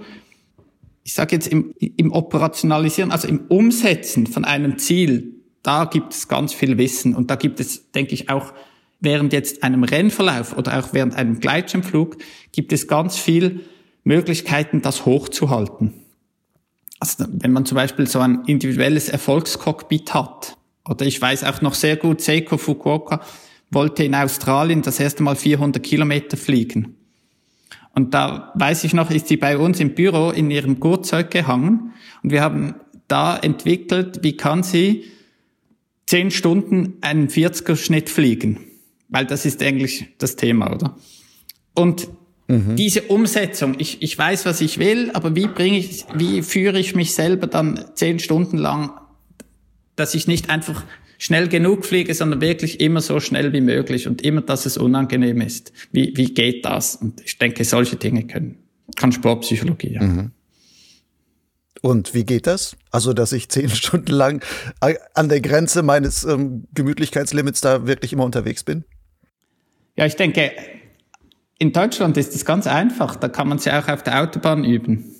[1.04, 5.37] ich sage jetzt im, im Operationalisieren, also im Umsetzen von einem Ziel,
[5.68, 8.54] da gibt es ganz viel Wissen und da gibt es, denke ich, auch
[9.00, 12.16] während jetzt einem Rennverlauf oder auch während einem Gleitschirmflug
[12.52, 13.60] gibt es ganz viel
[14.02, 15.92] Möglichkeiten, das hochzuhalten.
[17.00, 20.56] Also wenn man zum Beispiel so ein individuelles Erfolgscockpit hat,
[20.88, 23.20] oder ich weiß auch noch sehr gut, Seiko Fukuoka
[23.70, 26.96] wollte in Australien das erste Mal 400 Kilometer fliegen.
[27.94, 31.92] Und da weiß ich noch, ist sie bei uns im Büro in ihrem Gurtzeug gehangen
[32.22, 32.74] und wir haben
[33.06, 35.04] da entwickelt, wie kann sie
[36.08, 38.60] zehn Stunden einen 40er Schnitt fliegen.
[39.10, 40.96] Weil das ist eigentlich das Thema, oder?
[41.74, 42.08] Und
[42.46, 42.76] mhm.
[42.76, 46.94] diese Umsetzung, ich, ich weiß, was ich will, aber wie bringe ich, wie führe ich
[46.94, 48.90] mich selber dann zehn Stunden lang,
[49.96, 50.82] dass ich nicht einfach
[51.18, 55.42] schnell genug fliege, sondern wirklich immer so schnell wie möglich und immer, dass es unangenehm
[55.42, 55.74] ist.
[55.92, 56.96] Wie, wie geht das?
[56.96, 58.56] Und ich denke, solche Dinge können,
[58.96, 59.92] kann Sportpsychologie.
[59.92, 60.02] Ja.
[60.02, 60.30] Mhm.
[61.82, 62.76] Und wie geht das?
[62.90, 64.44] Also, dass ich zehn Stunden lang
[65.14, 68.84] an der Grenze meines ähm, Gemütlichkeitslimits da wirklich immer unterwegs bin?
[69.96, 70.52] Ja, ich denke,
[71.58, 73.16] in Deutschland ist es ganz einfach.
[73.16, 75.14] Da kann man es ja auch auf der Autobahn üben.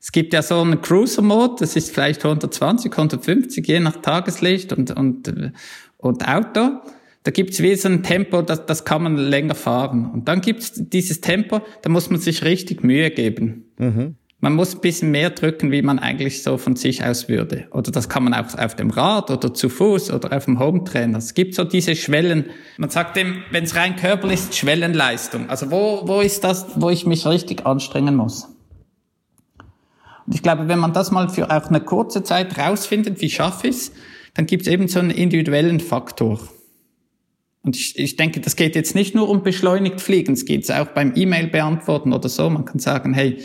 [0.00, 4.90] Es gibt ja so einen Cruiser-Mode, das ist vielleicht 120, 150, je nach Tageslicht und,
[4.96, 5.52] und,
[5.98, 6.80] und Auto.
[7.22, 10.10] Da gibt's wie so ein Tempo, das, das kann man länger fahren.
[10.10, 13.70] Und dann gibt's dieses Tempo, da muss man sich richtig Mühe geben.
[13.78, 14.16] Mhm.
[14.42, 17.66] Man muss ein bisschen mehr drücken, wie man eigentlich so von sich aus würde.
[17.72, 21.18] Oder das kann man auch auf dem Rad oder zu Fuß oder auf dem Hometrainer.
[21.18, 22.46] Es gibt so diese Schwellen.
[22.78, 25.50] Man sagt dem, wenn es rein körperlich ist, Schwellenleistung.
[25.50, 28.48] Also wo, wo ist das, wo ich mich richtig anstrengen muss?
[30.26, 33.68] Und ich glaube, wenn man das mal für auch eine kurze Zeit rausfindet, wie schaffe
[33.68, 33.92] ich es,
[34.32, 36.40] dann gibt es eben so einen individuellen Faktor.
[37.62, 40.86] Und ich, ich denke, das geht jetzt nicht nur um beschleunigt Fliegen, es geht auch
[40.86, 42.48] beim E-Mail beantworten oder so.
[42.48, 43.38] Man kann sagen, hey,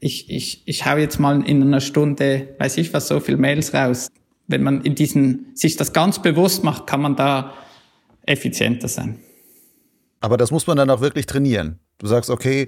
[0.00, 3.74] ich, ich, ich hau jetzt mal in einer Stunde, weiß ich was, so viel Mails
[3.74, 4.08] raus.
[4.46, 7.52] Wenn man in diesen, sich das ganz bewusst macht, kann man da
[8.22, 9.18] effizienter sein.
[10.20, 11.78] Aber das muss man dann auch wirklich trainieren.
[11.98, 12.66] Du sagst, okay,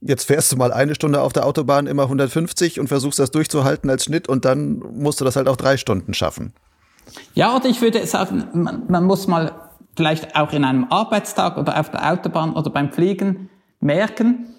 [0.00, 3.90] jetzt fährst du mal eine Stunde auf der Autobahn immer 150 und versuchst das durchzuhalten
[3.90, 6.52] als Schnitt und dann musst du das halt auch drei Stunden schaffen.
[7.34, 11.80] Ja, oder ich würde sagen, man, man muss mal vielleicht auch in einem Arbeitstag oder
[11.80, 13.48] auf der Autobahn oder beim Fliegen
[13.80, 14.54] merken,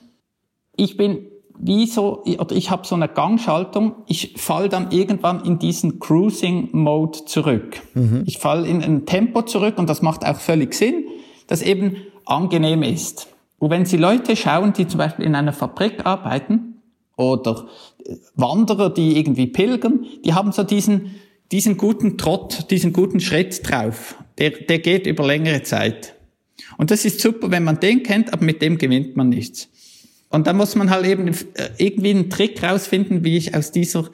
[0.75, 1.28] ich bin
[1.61, 7.25] wie so, oder ich habe so eine Gangschaltung, ich fall dann irgendwann in diesen Cruising-Mode
[7.25, 7.81] zurück.
[7.93, 8.23] Mhm.
[8.25, 11.05] Ich fall in ein Tempo zurück und das macht auch völlig Sinn,
[11.47, 13.27] das eben angenehm ist.
[13.57, 16.81] Und wenn Sie Leute schauen, die zum Beispiel in einer Fabrik arbeiten
[17.17, 17.67] oder
[18.35, 21.15] Wanderer, die irgendwie pilgern, die haben so diesen,
[21.51, 24.15] diesen guten Trott, diesen guten Schritt drauf.
[24.37, 26.15] Der, der geht über längere Zeit.
[26.77, 29.67] Und das ist super, wenn man den kennt, aber mit dem gewinnt man nichts.
[30.29, 34.09] Und da muss man halt eben äh, irgendwie einen Trick rausfinden, wie ich aus dieser,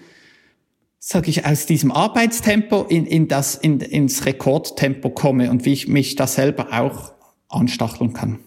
[0.98, 5.88] sag ich, aus diesem Arbeitstempo in, in das, in, ins Rekordtempo komme und wie ich
[5.88, 7.14] mich da selber auch
[7.50, 8.40] anstacheln kann.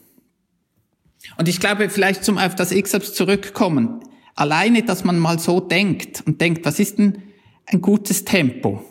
[1.37, 4.01] Und ich glaube, vielleicht zum auf das X-Ups zurückkommen.
[4.35, 7.23] Alleine, dass man mal so denkt und denkt, was ist denn
[7.67, 8.83] ein gutes Tempo?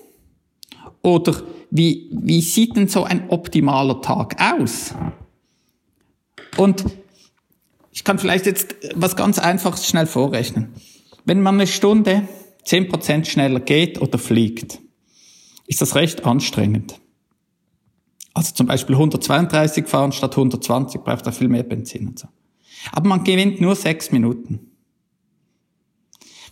[1.02, 4.94] Oder wie, wie sieht denn so ein optimaler Tag aus?
[6.58, 6.86] Und
[7.97, 10.71] ich kann vielleicht jetzt was ganz Einfaches schnell vorrechnen.
[11.25, 12.27] Wenn man eine Stunde
[12.63, 14.77] zehn Prozent schneller geht oder fliegt,
[15.65, 16.99] ist das recht anstrengend.
[18.36, 22.27] Also zum Beispiel 132 fahren statt 120 braucht er viel mehr Benzin und so.
[22.91, 24.69] Aber man gewinnt nur sechs Minuten.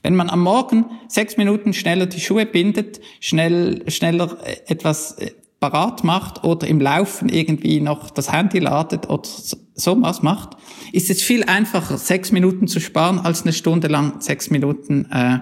[0.02, 5.30] Wenn man am Morgen sechs Minuten schneller die Schuhe bindet, schnell, schneller äh, etwas äh,
[5.60, 9.30] parat macht oder im Laufen irgendwie noch das Handy ladet oder
[9.76, 10.58] so was macht,
[10.92, 15.40] ist es viel einfacher, sechs Minuten zu sparen, als eine Stunde lang sechs Minuten äh,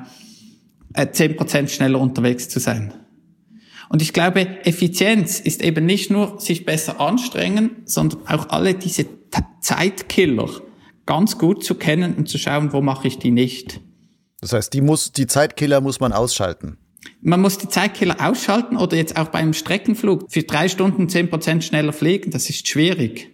[0.94, 2.94] äh, zehn Prozent schneller unterwegs zu sein.
[3.90, 9.06] Und ich glaube, Effizienz ist eben nicht nur sich besser anstrengen, sondern auch alle diese
[9.62, 10.50] Zeitkiller
[11.06, 13.82] ganz gut zu kennen und zu schauen, wo mache ich die nicht.
[14.42, 16.78] Das heißt, die muss, die Zeitkiller muss man ausschalten.
[17.22, 21.64] Man muss die Zeitkiller ausschalten oder jetzt auch beim Streckenflug für drei Stunden zehn Prozent
[21.64, 22.32] schneller fliegen.
[22.32, 23.33] Das ist schwierig.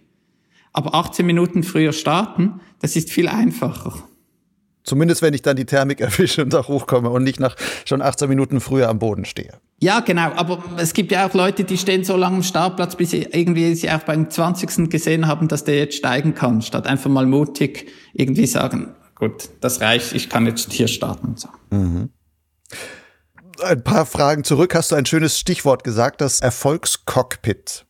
[0.72, 3.94] Aber 18 Minuten früher starten, das ist viel einfacher.
[4.82, 8.28] Zumindest wenn ich dann die Thermik erwische und da hochkomme und nicht nach schon 18
[8.28, 9.52] Minuten früher am Boden stehe.
[9.82, 10.32] Ja, genau.
[10.34, 13.74] Aber es gibt ja auch Leute, die stehen so lange am Startplatz, bis sie irgendwie
[13.74, 14.90] sie auch beim 20.
[14.90, 19.80] gesehen haben, dass der jetzt steigen kann, statt einfach mal mutig irgendwie sagen, gut, das
[19.80, 21.36] reicht, ich kann jetzt hier starten.
[21.36, 21.48] So.
[21.70, 22.10] Mhm.
[23.62, 27.86] Ein paar Fragen zurück hast du ein schönes Stichwort gesagt, das Erfolgscockpit.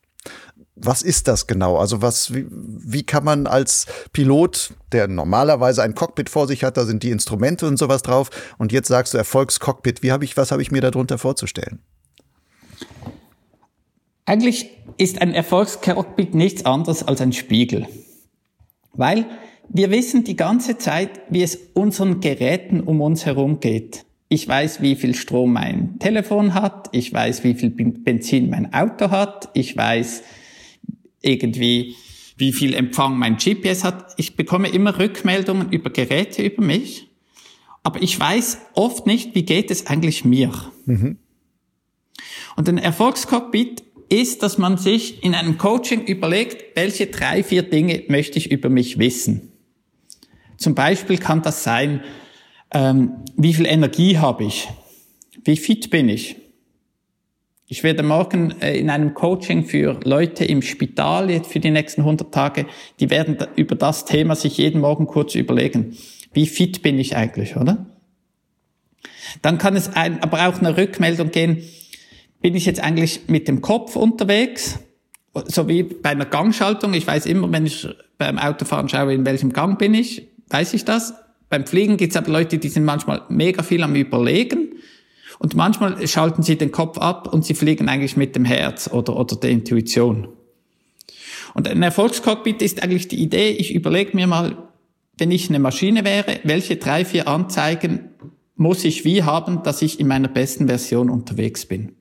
[0.75, 1.77] Was ist das genau?
[1.77, 6.77] Also was, wie, wie kann man als Pilot, der normalerweise ein Cockpit vor sich hat,
[6.77, 10.37] da sind die Instrumente und sowas drauf, und jetzt sagst du Erfolgscockpit, wie habe ich,
[10.37, 11.79] was habe ich mir darunter vorzustellen?
[14.25, 17.87] Eigentlich ist ein Erfolgscockpit nichts anderes als ein Spiegel.
[18.93, 19.25] Weil
[19.67, 24.05] wir wissen die ganze Zeit, wie es unseren Geräten um uns herum geht.
[24.27, 26.89] Ich weiß, wie viel Strom mein Telefon hat.
[26.93, 29.49] Ich weiß, wie viel Benzin mein Auto hat.
[29.53, 30.23] Ich weiß
[31.21, 31.95] irgendwie,
[32.37, 34.13] wie viel Empfang mein GPS hat.
[34.17, 37.07] Ich bekomme immer Rückmeldungen über Geräte über mich.
[37.83, 40.51] Aber ich weiß oft nicht, wie geht es eigentlich mir.
[40.85, 41.17] Mhm.
[42.55, 48.03] Und ein Erfolgscockpit ist, dass man sich in einem Coaching überlegt, welche drei, vier Dinge
[48.09, 49.53] möchte ich über mich wissen.
[50.57, 52.03] Zum Beispiel kann das sein,
[52.71, 54.67] ähm, wie viel Energie habe ich?
[55.43, 56.35] Wie fit bin ich?
[57.73, 62.01] Ich werde morgen äh, in einem Coaching für Leute im Spital jetzt für die nächsten
[62.01, 62.65] 100 Tage,
[62.99, 65.95] die werden über das Thema sich jeden Morgen kurz überlegen.
[66.33, 67.85] Wie fit bin ich eigentlich, oder?
[69.41, 71.63] Dann kann es ein, aber auch eine Rückmeldung gehen,
[72.41, 74.79] bin ich jetzt eigentlich mit dem Kopf unterwegs?
[75.45, 76.93] So wie bei einer Gangschaltung.
[76.93, 80.83] Ich weiß immer, wenn ich beim Autofahren schaue, in welchem Gang bin ich weiß ich
[80.83, 81.13] das.
[81.47, 84.70] Beim Fliegen gibt es aber Leute, die sind manchmal mega viel am Überlegen
[85.41, 89.17] und manchmal schalten sie den Kopf ab und sie fliegen eigentlich mit dem Herz oder,
[89.17, 90.27] oder der Intuition.
[91.55, 94.69] Und ein Erfolgscockpit ist eigentlich die Idee, ich überlege mir mal,
[95.17, 98.09] wenn ich eine Maschine wäre, welche drei, vier Anzeigen
[98.55, 101.93] muss ich wie haben, dass ich in meiner besten Version unterwegs bin.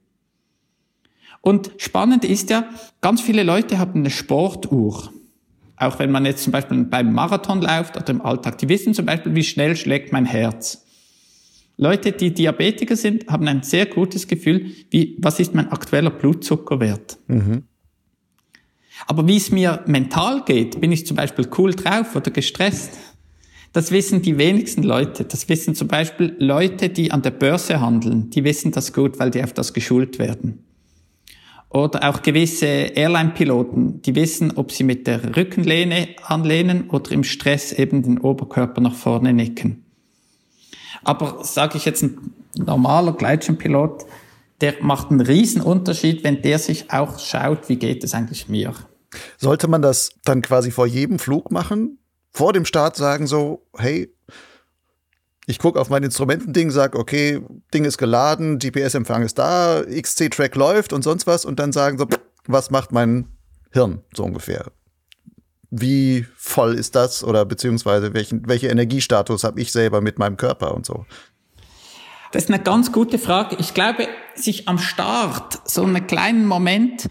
[1.40, 2.68] Und spannend ist ja,
[3.00, 5.10] ganz viele Leute haben eine Sportuhr.
[5.76, 9.06] Auch wenn man jetzt zum Beispiel beim Marathon läuft oder im Alltag, die wissen zum
[9.06, 10.84] Beispiel, wie schnell schlägt mein Herz.
[11.80, 17.16] Leute, die Diabetiker sind, haben ein sehr gutes Gefühl, wie, was ist mein aktueller Blutzuckerwert.
[17.26, 17.62] Mhm.
[19.06, 22.98] Aber wie es mir mental geht, bin ich zum Beispiel cool drauf oder gestresst.
[23.72, 25.24] Das wissen die wenigsten Leute.
[25.24, 28.28] Das wissen zum Beispiel Leute, die an der Börse handeln.
[28.28, 30.66] Die wissen das gut, weil die auf das geschult werden.
[31.70, 37.72] Oder auch gewisse Airline-Piloten, die wissen, ob sie mit der Rückenlehne anlehnen oder im Stress
[37.72, 39.86] eben den Oberkörper nach vorne nicken.
[41.02, 44.04] Aber sage ich jetzt ein normaler Gleitschirmpilot,
[44.60, 48.74] der macht einen riesen Unterschied, wenn der sich auch schaut, wie geht es eigentlich mir.
[49.38, 51.98] Sollte man das dann quasi vor jedem Flug machen?
[52.30, 54.14] Vor dem Start sagen so, hey,
[55.46, 57.40] ich gucke auf mein Instrumentending, sage, okay,
[57.74, 62.06] Ding ist geladen, GPS-Empfang ist da, XC-Track läuft und sonst was und dann sagen so,
[62.46, 63.26] was macht mein
[63.72, 64.70] Hirn so ungefähr?
[65.70, 70.74] Wie voll ist das oder beziehungsweise welchen, welche Energiestatus habe ich selber mit meinem Körper
[70.74, 71.06] und so?
[72.32, 73.56] Das ist eine ganz gute Frage.
[73.58, 77.08] Ich glaube, sich am Start so einen kleinen Moment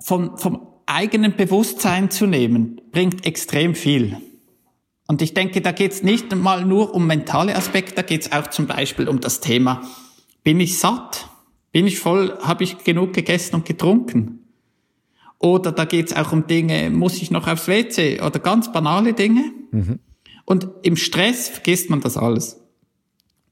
[0.00, 4.16] von, vom eigenen Bewusstsein zu nehmen, bringt extrem viel.
[5.06, 8.32] Und ich denke, da geht es nicht mal nur um mentale Aspekte, da geht es
[8.32, 9.82] auch zum Beispiel um das Thema,
[10.42, 11.28] bin ich satt?
[11.72, 12.36] Bin ich voll?
[12.42, 14.39] Habe ich genug gegessen und getrunken?
[15.40, 18.20] Oder da geht es auch um Dinge, muss ich noch aufs WC?
[18.20, 19.52] Oder ganz banale Dinge.
[19.72, 19.98] Mhm.
[20.44, 22.60] Und im Stress vergisst man das alles.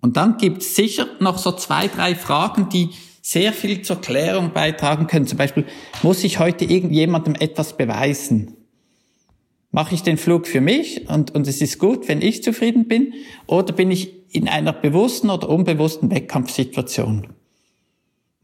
[0.00, 2.90] Und dann gibt es sicher noch so zwei, drei Fragen, die
[3.22, 5.26] sehr viel zur Klärung beitragen können.
[5.26, 5.64] Zum Beispiel,
[6.02, 8.54] muss ich heute irgendjemandem etwas beweisen?
[9.70, 13.14] Mache ich den Flug für mich und, und es ist gut, wenn ich zufrieden bin?
[13.46, 17.28] Oder bin ich in einer bewussten oder unbewussten Wettkampfsituation?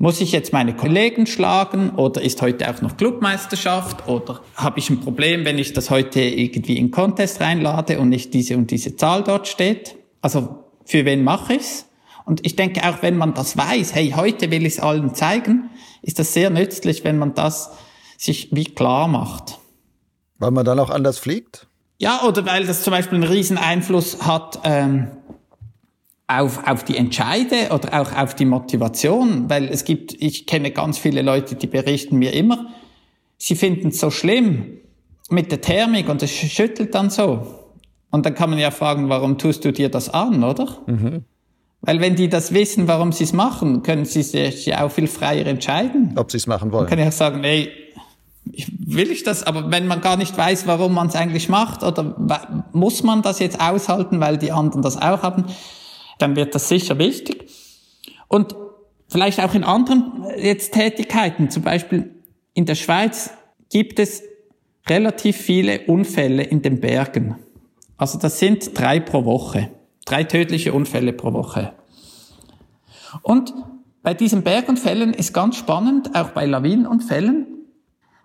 [0.04, 4.90] Muss ich jetzt meine Kollegen schlagen oder ist heute auch noch Clubmeisterschaft oder habe ich
[4.90, 8.96] ein Problem, wenn ich das heute irgendwie in Contest reinlade und nicht diese und diese
[8.96, 9.96] Zahl dort steht?
[10.20, 11.86] Also für wen mache ich's?
[12.26, 15.70] Und ich denke auch, wenn man das weiß, hey, heute will ich es allen zeigen,
[16.02, 17.70] ist das sehr nützlich, wenn man das
[18.18, 19.58] sich wie klar macht.
[20.36, 21.66] Weil man dann auch anders fliegt?
[21.96, 25.08] Ja, oder weil das zum Beispiel einen riesen Einfluss hat ähm,
[26.26, 30.98] auf, auf die Entscheide oder auch auf die Motivation, weil es gibt, ich kenne ganz
[30.98, 32.66] viele Leute, die berichten mir immer,
[33.36, 34.78] sie finden es so schlimm
[35.30, 37.46] mit der Thermik und es schüttelt dann so.
[38.10, 40.78] Und dann kann man ja fragen, warum tust du dir das an, oder?
[40.86, 41.24] Mhm.
[41.80, 45.06] Weil wenn die das wissen, warum sie es machen, können sie sich ja auch viel
[45.06, 46.14] freier entscheiden.
[46.16, 46.84] Ob sie es machen wollen.
[46.84, 47.68] Man kann ja sagen, nee,
[48.50, 49.42] ich, will ich das?
[49.42, 52.14] Aber wenn man gar nicht weiß, warum man es eigentlich macht, oder
[52.72, 55.44] muss man das jetzt aushalten, weil die anderen das auch haben,
[56.24, 57.50] dann wird das sicher wichtig.
[58.28, 58.56] Und
[59.08, 62.14] vielleicht auch in anderen äh, jetzt Tätigkeiten, zum Beispiel
[62.54, 63.30] in der Schweiz
[63.70, 64.22] gibt es
[64.88, 67.36] relativ viele Unfälle in den Bergen.
[67.98, 69.70] Also das sind drei pro Woche.
[70.06, 71.72] Drei tödliche Unfälle pro Woche.
[73.22, 73.52] Und
[74.02, 77.46] bei diesen Bergunfällen ist ganz spannend, auch bei Lawinenunfällen,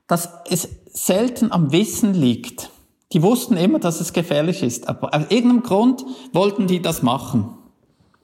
[0.07, 2.69] dass es selten am Wissen liegt.
[3.11, 7.58] Die wussten immer, dass es gefährlich ist, aber aus irgendeinem Grund wollten die das machen.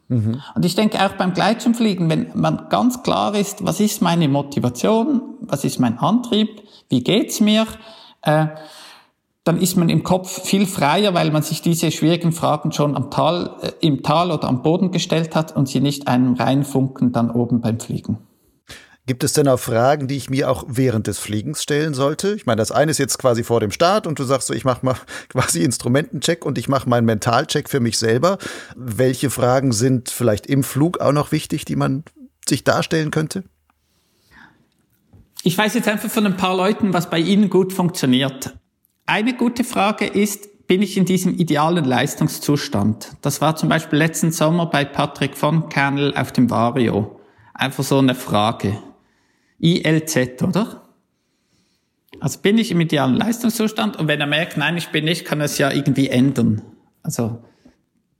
[0.07, 0.41] Mhm.
[0.53, 5.21] Und ich denke auch beim Gleitschirmfliegen, wenn man ganz klar ist, was ist meine Motivation,
[5.41, 7.65] was ist mein Antrieb, wie geht's mir,
[8.21, 8.47] äh,
[9.43, 13.11] dann ist man im Kopf viel freier, weil man sich diese schwierigen Fragen schon am
[13.11, 17.31] Tal, äh, im Tal oder am Boden gestellt hat und sie nicht einem reinfunken dann
[17.31, 18.17] oben beim Fliegen.
[19.07, 22.33] Gibt es denn auch Fragen, die ich mir auch während des Fliegens stellen sollte?
[22.33, 24.65] Ich meine, das eine ist jetzt quasi vor dem Start und du sagst so, ich
[24.65, 24.95] mache mal
[25.29, 28.39] quasi Instrumentencheck und ich mache meinen Mentalcheck für mich selber.
[28.75, 32.03] Welche Fragen sind vielleicht im Flug auch noch wichtig, die man
[32.47, 33.43] sich darstellen könnte?
[35.43, 38.57] Ich weiß jetzt einfach von ein paar Leuten, was bei ihnen gut funktioniert.
[39.05, 43.17] Eine gute Frage ist, bin ich in diesem idealen Leistungszustand?
[43.21, 47.19] Das war zum Beispiel letzten Sommer bei Patrick von Kernel auf dem Vario.
[47.53, 48.79] Einfach so eine Frage.
[49.59, 50.83] ILZ, oder?
[52.19, 55.39] Also bin ich im idealen Leistungszustand und wenn er merkt, nein, ich bin nicht, kann
[55.39, 56.61] er es ja irgendwie ändern.
[57.03, 57.43] Also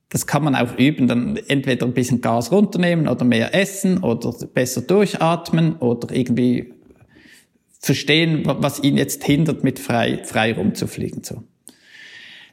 [0.10, 4.32] das kann man auch üben, dann entweder ein bisschen Gas runternehmen oder mehr essen oder
[4.54, 6.74] besser durchatmen oder irgendwie
[7.80, 11.24] verstehen, was ihn jetzt hindert, mit frei, frei rumzufliegen.
[11.24, 11.44] So.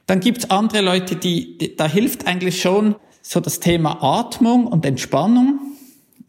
[0.07, 4.85] Dann gibt's andere Leute, die, die, da hilft eigentlich schon so das Thema Atmung und
[4.85, 5.72] Entspannung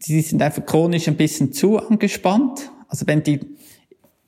[0.02, 2.70] die sind einfach chronisch ein bisschen zu angespannt.
[2.88, 3.40] Also wenn die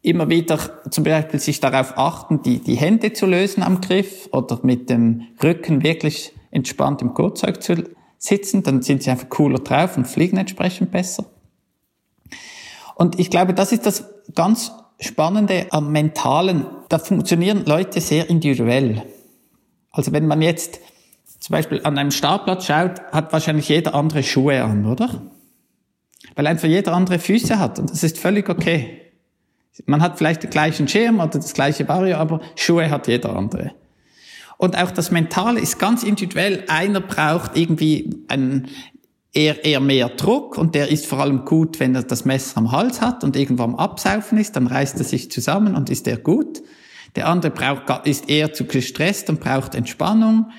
[0.03, 0.59] immer wieder
[0.91, 5.27] zum Beispiel sich darauf achten, die, die Hände zu lösen am Griff oder mit dem
[5.43, 7.85] Rücken wirklich entspannt im Kurzzeug zu
[8.19, 11.25] sitzen, dann sind sie einfach cooler drauf und fliegen entsprechend besser.
[12.95, 14.05] Und ich glaube, das ist das
[14.35, 16.67] ganz Spannende am Mentalen.
[16.89, 19.03] Da funktionieren Leute sehr individuell.
[19.91, 20.81] Also wenn man jetzt
[21.41, 25.21] zum Beispiel an einem Startplatz schaut, hat wahrscheinlich jeder andere Schuhe an, oder?
[26.35, 29.03] Weil einfach jeder andere Füße hat und das ist völlig okay.
[29.85, 33.73] Man hat vielleicht den gleichen Schirm oder das gleiche Barrier, aber Schuhe hat jeder andere.
[34.57, 36.65] Und auch das Mentale ist ganz individuell.
[36.69, 38.69] Einer braucht irgendwie einen,
[39.37, 42.73] eher, eher mehr Druck und der ist vor allem gut, wenn er das Messer am
[42.73, 46.17] Hals hat und irgendwo am Absaufen ist, dann reißt er sich zusammen und ist er
[46.17, 46.63] gut.
[47.17, 50.51] Der andere braucht, ist eher zu gestresst und braucht Entspannung.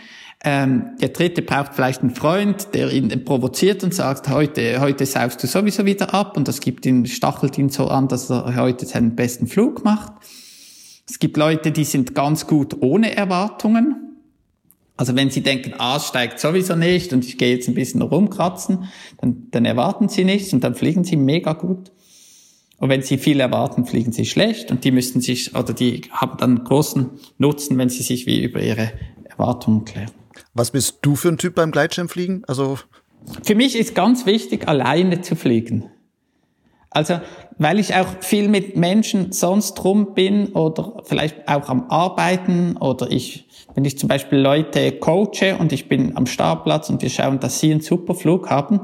[0.43, 5.41] Ähm, der dritte braucht vielleicht einen Freund, der ihn provoziert und sagt, heute, heute saufst
[5.41, 8.85] du sowieso wieder ab und das gibt ihn, stachelt ihn so an, dass er heute
[8.85, 10.13] seinen besten Flug macht.
[11.09, 14.07] Es gibt Leute, die sind ganz gut ohne Erwartungen.
[14.95, 18.01] Also wenn sie denken, ah, es steigt sowieso nicht und ich gehe jetzt ein bisschen
[18.01, 18.85] rumkratzen,
[19.19, 21.91] dann, dann erwarten sie nichts und dann fliegen sie mega gut.
[22.79, 26.37] Und wenn sie viel erwarten, fliegen sie schlecht und die müssten sich, oder die haben
[26.37, 28.91] dann großen Nutzen, wenn sie sich wie über ihre
[29.23, 30.11] Erwartungen klären.
[30.57, 32.43] Was bist du für ein Typ beim Gleitschirmfliegen?
[32.47, 32.79] Also
[33.43, 35.91] für mich ist ganz wichtig, alleine zu fliegen.
[36.89, 37.19] Also,
[37.59, 43.11] weil ich auch viel mit Menschen sonst rum bin oder vielleicht auch am Arbeiten oder
[43.11, 47.39] ich, wenn ich zum Beispiel Leute coache und ich bin am Startplatz und wir schauen,
[47.39, 48.79] dass sie einen super Flug haben,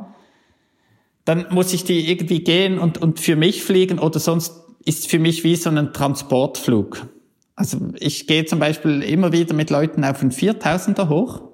[1.26, 5.19] dann muss ich die irgendwie gehen und, und für mich fliegen oder sonst ist für
[5.19, 7.07] mich wie so ein Transportflug.
[7.55, 11.53] Also ich gehe zum Beispiel immer wieder mit Leuten auf einen 4000er hoch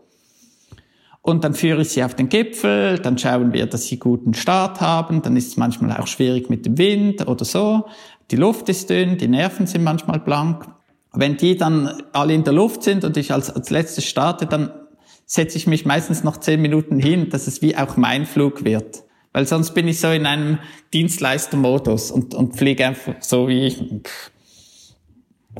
[1.30, 4.82] und dann führe ich sie auf den Gipfel, dann schauen wir, dass sie guten Start
[4.82, 7.86] haben, dann ist es manchmal auch schwierig mit dem Wind oder so.
[8.32, 10.66] Die Luft ist dünn, die Nerven sind manchmal blank.
[11.14, 14.72] Wenn die dann alle in der Luft sind und ich als, als letztes starte, dann
[15.26, 19.04] setze ich mich meistens noch zehn Minuten hin, dass es wie auch mein Flug wird.
[19.32, 20.60] Weil sonst bin ich so in einem
[20.94, 23.84] Dienstleistermodus und, und fliege einfach so wie ich.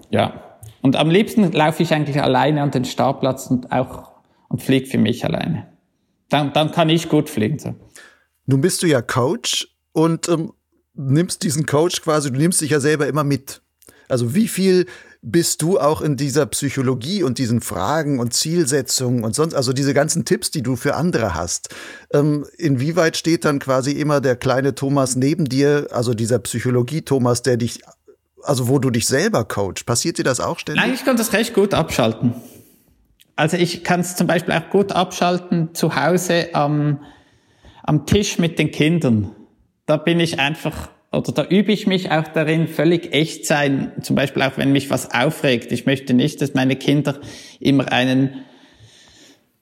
[0.10, 0.44] Ja.
[0.82, 4.09] Und am liebsten laufe ich eigentlich alleine an den Startplatz und auch
[4.50, 5.68] und fliege für mich alleine.
[6.30, 7.60] Dann, dann kann ich gut fliegen.
[7.60, 7.76] So.
[8.46, 10.54] Nun bist du ja Coach und ähm,
[10.94, 13.62] nimmst diesen Coach quasi, du nimmst dich ja selber immer mit.
[14.10, 14.86] Also wie viel
[15.22, 19.94] bist du auch in dieser Psychologie und diesen Fragen und Zielsetzungen und sonst, also diese
[19.94, 21.70] ganzen Tipps, die du für andere hast.
[22.14, 27.58] Ähm, inwieweit steht dann quasi immer der kleine Thomas neben dir, also dieser Psychologie-Thomas, der
[27.58, 27.82] dich,
[28.44, 29.84] also wo du dich selber coach?
[29.84, 30.84] Passiert dir das auch ständig?
[30.84, 32.34] Nein, ich kann das recht gut abschalten.
[33.40, 37.00] Also ich kann es zum Beispiel auch gut abschalten zu Hause am,
[37.84, 39.34] am Tisch mit den Kindern.
[39.86, 43.94] Da bin ich einfach oder da übe ich mich auch darin, völlig echt sein.
[44.02, 45.72] Zum Beispiel auch, wenn mich was aufregt.
[45.72, 47.18] Ich möchte nicht, dass meine Kinder
[47.62, 48.44] immer einen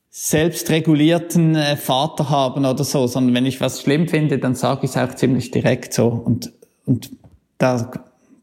[0.10, 4.90] selbstregulierten äh, Vater haben oder so, sondern wenn ich was schlimm finde, dann sage ich
[4.90, 6.08] es auch ziemlich direkt so.
[6.08, 6.52] Und,
[6.88, 7.12] und
[7.60, 7.92] da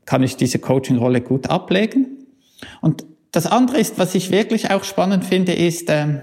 [0.04, 2.28] kann ich diese Coaching-Rolle gut ablegen.
[2.80, 3.04] Und
[3.34, 6.22] das andere ist, was ich wirklich auch spannend finde, ist, äh,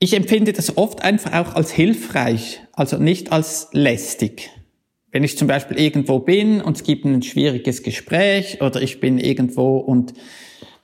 [0.00, 4.50] ich empfinde das oft einfach auch als hilfreich, also nicht als lästig.
[5.10, 9.18] Wenn ich zum Beispiel irgendwo bin und es gibt ein schwieriges Gespräch oder ich bin
[9.18, 10.12] irgendwo und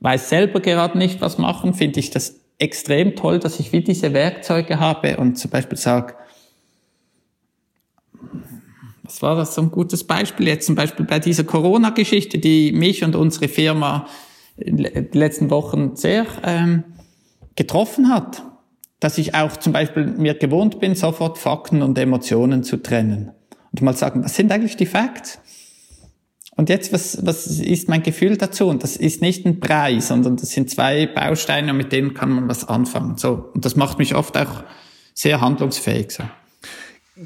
[0.01, 4.13] weiß selber gerade nicht, was machen, finde ich das extrem toll, dass ich wie diese
[4.15, 6.15] Werkzeuge habe und zum Beispiel sage,
[9.15, 13.05] was war das so ein gutes Beispiel jetzt zum Beispiel bei dieser Corona-Geschichte, die mich
[13.05, 14.07] und unsere Firma
[14.57, 16.85] in den letzten Wochen sehr ähm,
[17.57, 18.43] getroffen hat
[19.05, 23.33] dass ich auch zum Beispiel mir gewohnt bin, sofort Fakten und Emotionen zu trennen.
[23.71, 25.39] Und mal sagen, was sind eigentlich die Facts?
[26.57, 28.67] Und jetzt, was, was ist mein Gefühl dazu?
[28.67, 32.49] Und das ist nicht ein Preis, sondern das sind zwei Bausteine, mit denen kann man
[32.49, 33.19] was anfangen.
[33.19, 33.51] So.
[33.53, 34.65] Und das macht mich oft auch
[35.13, 36.11] sehr handlungsfähig.
[36.11, 36.23] So.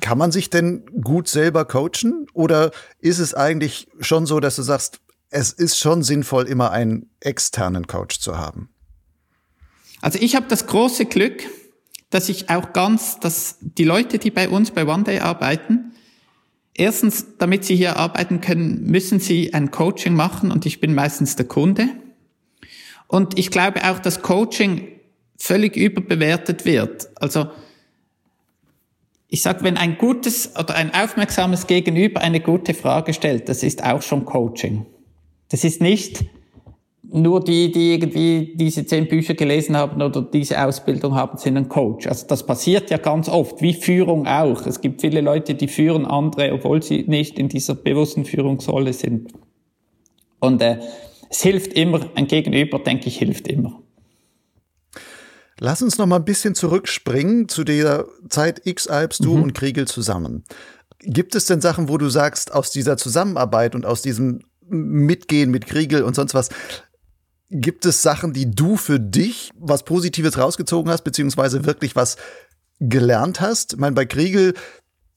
[0.01, 2.27] Kann man sich denn gut selber coachen?
[2.35, 7.11] Oder ist es eigentlich schon so, dass du sagst, es ist schon sinnvoll, immer einen
[7.21, 8.69] externen Coach zu haben?
[10.01, 11.43] Also ich habe das große Glück,
[12.11, 15.93] dass ich auch ganz, dass die Leute, die bei uns bei One Day arbeiten,
[16.75, 21.37] erstens, damit sie hier arbeiten können, müssen sie ein Coaching machen und ich bin meistens
[21.37, 21.89] der Kunde.
[23.07, 24.89] Und ich glaube auch, dass Coaching
[25.39, 27.09] völlig überbewertet wird.
[27.17, 27.51] Also
[29.29, 33.85] ich sag, wenn ein gutes oder ein aufmerksames Gegenüber eine gute Frage stellt, das ist
[33.85, 34.87] auch schon Coaching.
[35.51, 36.25] Das ist nicht
[37.11, 41.69] nur die, die irgendwie diese zehn Bücher gelesen haben oder diese Ausbildung haben, sind ein
[41.69, 42.07] Coach.
[42.07, 44.67] Also das passiert ja ganz oft, wie Führung auch.
[44.67, 49.33] Es gibt viele Leute, die führen andere, obwohl sie nicht in dieser bewussten Führungsrolle sind.
[50.41, 50.79] Und äh,
[51.31, 53.83] es hilft immer, ein Gegenüber, denke ich, hilft immer.
[55.61, 59.43] Lass uns noch mal ein bisschen zurückspringen zu der Zeit X-Alps, du mhm.
[59.45, 60.45] und Kriegel zusammen.
[61.01, 65.67] Gibt es denn Sachen, wo du sagst, aus dieser Zusammenarbeit und aus diesem Mitgehen mit
[65.67, 66.51] Kriegel und sonst was,
[67.51, 72.17] Gibt es Sachen, die du für dich was Positives rausgezogen hast, beziehungsweise wirklich was
[72.79, 73.73] gelernt hast?
[73.73, 74.53] Ich meine, bei Kriegel,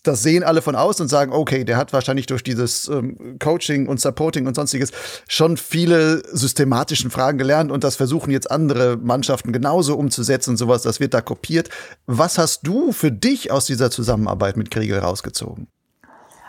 [0.03, 3.87] das sehen alle von außen und sagen, okay, der hat wahrscheinlich durch dieses ähm, Coaching
[3.87, 4.91] und Supporting und sonstiges
[5.27, 10.81] schon viele systematischen Fragen gelernt und das versuchen jetzt andere Mannschaften genauso umzusetzen und sowas,
[10.81, 11.69] das wird da kopiert.
[12.07, 15.67] Was hast du für dich aus dieser Zusammenarbeit mit Kriegel rausgezogen?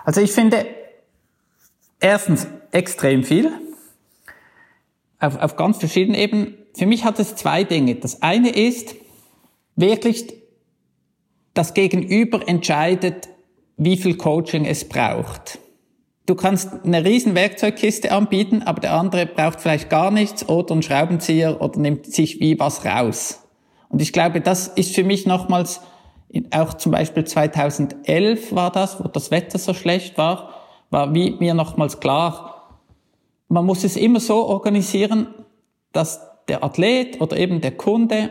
[0.05, 0.66] Also ich finde
[2.00, 3.53] erstens extrem viel
[5.20, 6.55] auf, auf ganz verschiedenen Ebenen.
[6.74, 7.96] Für mich hat es zwei Dinge.
[7.96, 8.94] Das eine ist
[9.76, 10.32] wirklich,
[11.55, 13.28] das Gegenüber entscheidet,
[13.76, 15.58] wie viel Coaching es braucht.
[16.26, 20.82] Du kannst eine riesen Werkzeugkiste anbieten, aber der andere braucht vielleicht gar nichts oder einen
[20.82, 23.40] Schraubenzieher oder nimmt sich wie was raus.
[23.88, 25.80] Und ich glaube, das ist für mich nochmals,
[26.50, 30.54] auch zum Beispiel 2011 war das, wo das Wetter so schlecht war,
[30.90, 32.52] war wie mir nochmals klar,
[33.48, 35.26] man muss es immer so organisieren,
[35.92, 38.30] dass der Athlet oder eben der Kunde,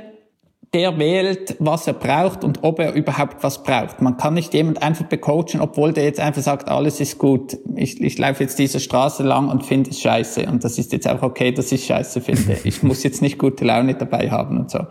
[0.74, 4.02] der wählt, was er braucht und ob er überhaupt was braucht.
[4.02, 7.58] Man kann nicht jemand einfach becoachen, obwohl der jetzt einfach sagt, alles ist gut.
[7.76, 10.46] Ich, ich laufe jetzt diese Straße lang und finde es scheiße.
[10.46, 12.58] Und das ist jetzt auch okay, dass ich scheiße finde.
[12.64, 14.86] Ich muss jetzt nicht gute Laune dabei haben und so.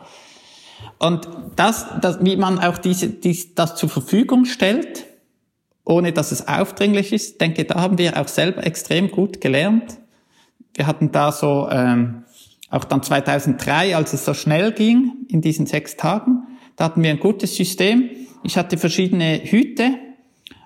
[0.98, 5.06] Und das, das wie man auch diese, dies, das zur Verfügung stellt,
[5.86, 10.00] ohne dass es aufdringlich ist, denke, da haben wir auch selber extrem gut gelernt
[10.74, 12.24] wir hatten da so, ähm,
[12.70, 16.46] auch dann 2003, als es so schnell ging, in diesen sechs Tagen,
[16.76, 18.08] da hatten wir ein gutes System.
[18.42, 19.98] Ich hatte verschiedene Hüte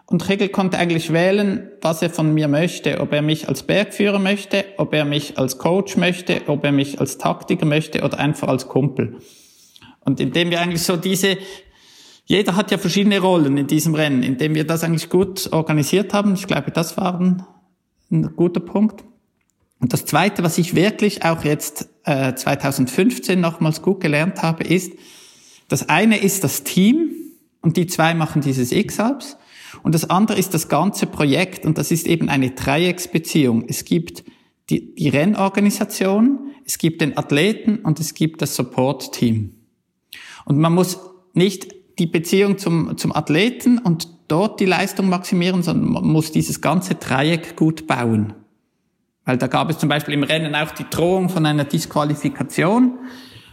[0.06, 4.18] und Regel konnte eigentlich wählen, was er von mir möchte, ob er mich als Bergführer
[4.18, 8.48] möchte, ob er mich als Coach möchte, ob er mich als Taktiker möchte oder einfach
[8.48, 9.16] als Kumpel.
[10.04, 11.38] Und indem wir eigentlich so diese
[12.26, 16.34] jeder hat ja verschiedene Rollen in diesem Rennen, indem wir das eigentlich gut organisiert haben.
[16.34, 17.44] Ich glaube, das war ein,
[18.10, 19.04] ein guter Punkt.
[19.78, 24.92] Und das Zweite, was ich wirklich auch jetzt äh, 2015 nochmals gut gelernt habe, ist,
[25.68, 27.10] das eine ist das Team
[27.60, 29.36] und die zwei machen dieses X-Alps.
[29.82, 33.64] Und das andere ist das ganze Projekt und das ist eben eine Dreiecksbeziehung.
[33.68, 34.24] Es gibt
[34.70, 39.54] die, die Rennorganisation, es gibt den Athleten und es gibt das Support-Team.
[40.44, 40.98] Und man muss
[41.34, 46.60] nicht die Beziehung zum, zum Athleten und dort die Leistung maximieren, sondern man muss dieses
[46.60, 48.32] ganze Dreieck gut bauen.
[49.24, 52.98] Weil da gab es zum Beispiel im Rennen auch die Drohung von einer Disqualifikation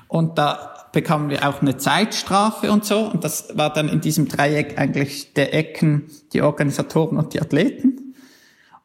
[0.08, 3.00] und da bekamen wir auch eine Zeitstrafe und so.
[3.00, 8.14] Und das war dann in diesem Dreieck eigentlich der Ecken, die Organisatoren und die Athleten.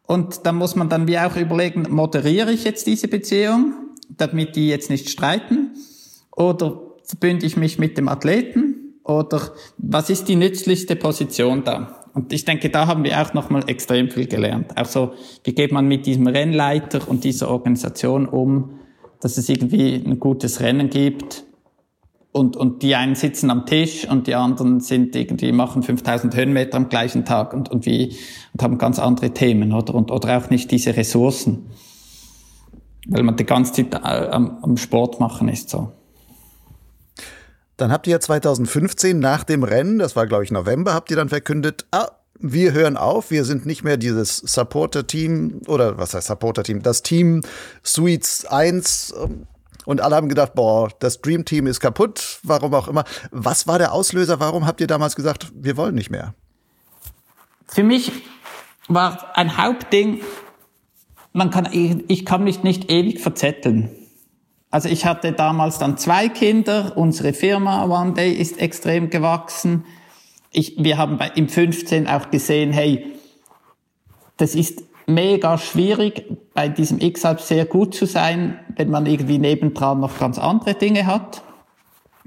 [0.06, 3.74] Und da muss man dann wie auch überlegen, moderiere ich jetzt diese Beziehung,
[4.08, 5.72] damit die jetzt nicht streiten?
[6.30, 8.94] Oder verbünde ich mich mit dem Athleten?
[9.02, 12.04] Oder was ist die nützlichste Position da?
[12.16, 14.74] Und ich denke, da haben wir auch nochmal extrem viel gelernt.
[14.74, 15.12] Auch so,
[15.44, 18.80] wie geht man mit diesem Rennleiter und dieser Organisation um,
[19.20, 21.44] dass es irgendwie ein gutes Rennen gibt,
[22.32, 26.76] und, und die einen sitzen am Tisch und die anderen sind irgendwie, machen 5000 Höhenmeter
[26.76, 28.14] am gleichen Tag und, und wie,
[28.52, 29.94] und haben ganz andere Themen, oder?
[29.94, 31.70] Und, oder auch nicht diese Ressourcen.
[33.06, 35.92] Weil man die ganze Zeit äh, am, am Sport machen ist, so.
[37.76, 41.16] Dann habt ihr ja 2015 nach dem Rennen, das war glaube ich November, habt ihr
[41.16, 42.08] dann verkündet, ah,
[42.38, 47.42] wir hören auf, wir sind nicht mehr dieses Supporter-Team oder was heißt Supporter-Team, das Team
[47.82, 49.14] Suites 1
[49.86, 53.04] und alle haben gedacht, boah, das Dream Team ist kaputt, warum auch immer.
[53.30, 54.40] Was war der Auslöser?
[54.40, 56.34] Warum habt ihr damals gesagt, wir wollen nicht mehr?
[57.68, 58.10] Für mich
[58.88, 60.20] war ein Hauptding,
[61.32, 63.90] man kann, ich kann mich nicht ewig verzetteln.
[64.76, 69.86] Also ich hatte damals dann zwei Kinder, unsere Firma One Day ist extrem gewachsen.
[70.52, 73.14] Ich, wir haben bei, im 15 auch gesehen, hey,
[74.36, 79.98] das ist mega schwierig, bei diesem X-Alp sehr gut zu sein, wenn man irgendwie nebendran
[80.00, 81.42] noch ganz andere Dinge hat.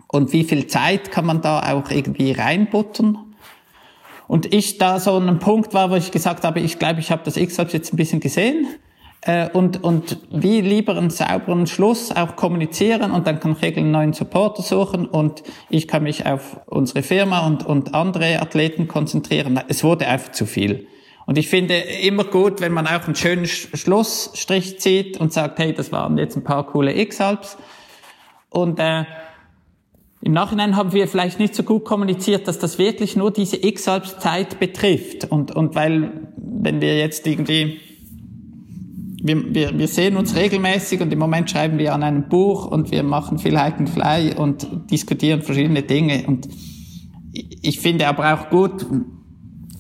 [0.08, 3.36] Und wie viel Zeit kann man da auch irgendwie reinbuttern?
[4.28, 7.22] Und ich da so ein Punkt war, wo ich gesagt habe, ich glaube, ich habe
[7.26, 8.66] das X-Alp jetzt ein bisschen gesehen.
[9.22, 13.92] Äh, und, und wie lieber einen sauberen Schluss auch kommunizieren und dann kann Regel einen
[13.92, 19.60] neuen Supporter suchen und ich kann mich auf unsere Firma und, und andere Athleten konzentrieren.
[19.68, 20.88] Es wurde einfach zu viel.
[21.26, 25.74] Und ich finde immer gut, wenn man auch einen schönen Schlussstrich zieht und sagt, hey,
[25.74, 27.58] das waren jetzt ein paar coole X-Alps.
[28.50, 29.04] Und äh,
[30.22, 34.60] im Nachhinein haben wir vielleicht nicht so gut kommuniziert, dass das wirklich nur diese X-Alps-Zeit
[34.60, 35.26] betrifft.
[35.26, 37.80] Und, und weil, wenn wir jetzt irgendwie,
[39.22, 42.92] wir, wir, wir sehen uns regelmäßig und im Moment schreiben wir an einem Buch und
[42.92, 46.26] wir machen viel Hike and Fly und diskutieren verschiedene Dinge.
[46.28, 46.48] Und
[47.62, 48.86] ich finde aber auch gut,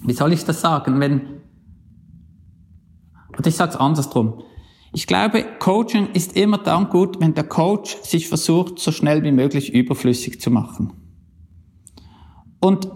[0.04, 1.42] wie soll ich das sagen, wenn,
[3.38, 4.44] und ich sage es andersrum.
[4.92, 9.32] Ich glaube, Coaching ist immer dann gut, wenn der Coach sich versucht, so schnell wie
[9.32, 10.94] möglich überflüssig zu machen.
[12.60, 12.90] Und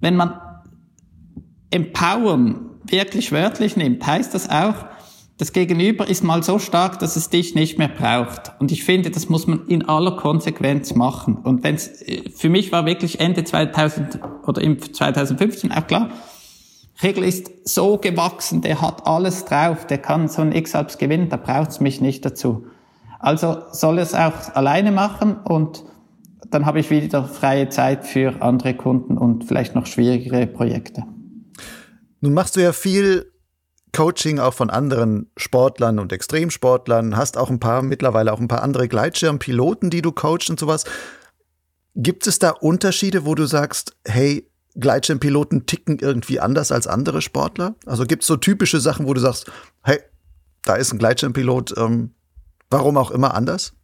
[0.00, 0.34] wenn man
[1.70, 4.84] empowern wirklich wörtlich nimmt, heißt das auch,
[5.42, 8.52] das Gegenüber ist mal so stark, dass es dich nicht mehr braucht.
[8.60, 11.34] Und ich finde, das muss man in aller Konsequenz machen.
[11.34, 12.04] Und wenn es
[12.36, 16.10] für mich war wirklich Ende 2000 oder im 2015 auch klar,
[17.00, 21.38] Kegel ist so gewachsen, der hat alles drauf, der kann so ein X-Alps gewinnen, da
[21.38, 22.66] braucht's mich nicht dazu.
[23.18, 25.82] Also soll es auch alleine machen und
[26.50, 31.02] dann habe ich wieder freie Zeit für andere Kunden und vielleicht noch schwierigere Projekte.
[32.20, 33.31] Nun machst du ja viel
[33.92, 38.62] Coaching auch von anderen Sportlern und Extremsportlern, hast auch ein paar, mittlerweile auch ein paar
[38.62, 40.84] andere Gleitschirmpiloten, die du coachst und sowas.
[41.94, 47.74] Gibt es da Unterschiede, wo du sagst, hey, Gleitschirmpiloten ticken irgendwie anders als andere Sportler?
[47.84, 49.50] Also gibt es so typische Sachen, wo du sagst,
[49.84, 50.00] hey,
[50.64, 52.14] da ist ein Gleitschirmpilot, ähm,
[52.70, 53.74] warum auch immer anders?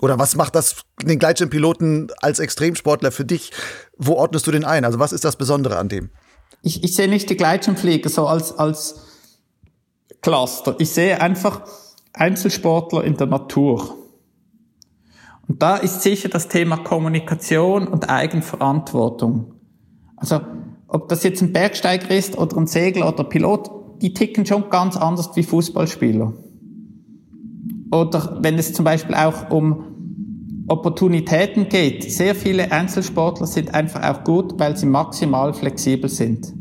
[0.00, 3.52] Oder was macht das den Gleitschirmpiloten als Extremsportler für dich?
[3.96, 4.84] Wo ordnest du den ein?
[4.84, 6.10] Also was ist das Besondere an dem?
[6.62, 9.06] Ich, ich sehe nicht die Gleitschirmflieger so als, als
[10.20, 10.76] Cluster.
[10.78, 11.62] Ich sehe einfach
[12.12, 13.96] Einzelsportler in der Natur.
[15.48, 19.54] Und da ist sicher das Thema Kommunikation und Eigenverantwortung.
[20.16, 20.40] Also,
[20.86, 23.70] ob das jetzt ein Bergsteiger ist oder ein Segler oder Pilot,
[24.02, 26.34] die ticken schon ganz anders wie Fußballspieler.
[27.92, 29.89] Oder wenn es zum Beispiel auch um
[30.70, 32.10] Opportunitäten geht.
[32.12, 36.52] Sehr viele Einzelsportler sind einfach auch gut, weil sie maximal flexibel sind.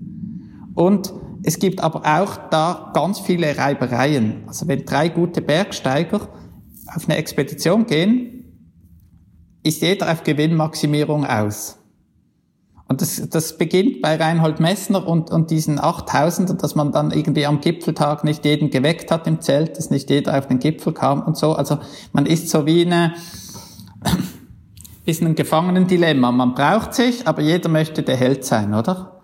[0.74, 4.44] Und es gibt aber auch da ganz viele Reibereien.
[4.48, 6.28] Also wenn drei gute Bergsteiger
[6.94, 8.40] auf eine Expedition gehen,
[9.64, 11.78] ist jeder auf Gewinnmaximierung aus.
[12.88, 17.46] Und das, das beginnt bei Reinhold Messner und, und diesen 8000er, dass man dann irgendwie
[17.46, 21.22] am Gipfeltag nicht jeden geweckt hat im Zelt, dass nicht jeder auf den Gipfel kam
[21.22, 21.54] und so.
[21.54, 21.78] Also
[22.14, 23.14] man ist so wie eine,
[25.06, 26.32] ist ein Gefangenendilemma.
[26.32, 29.20] Man braucht sich, aber jeder möchte der Held sein, oder?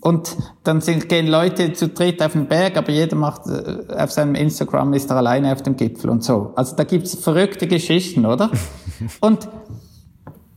[0.00, 4.10] Und dann sind, gehen Leute zu dritt auf den Berg, aber jeder macht äh, auf
[4.10, 6.52] seinem Instagram ist er alleine auf dem Gipfel und so.
[6.56, 8.50] Also da gibt's verrückte Geschichten, oder?
[9.20, 9.48] und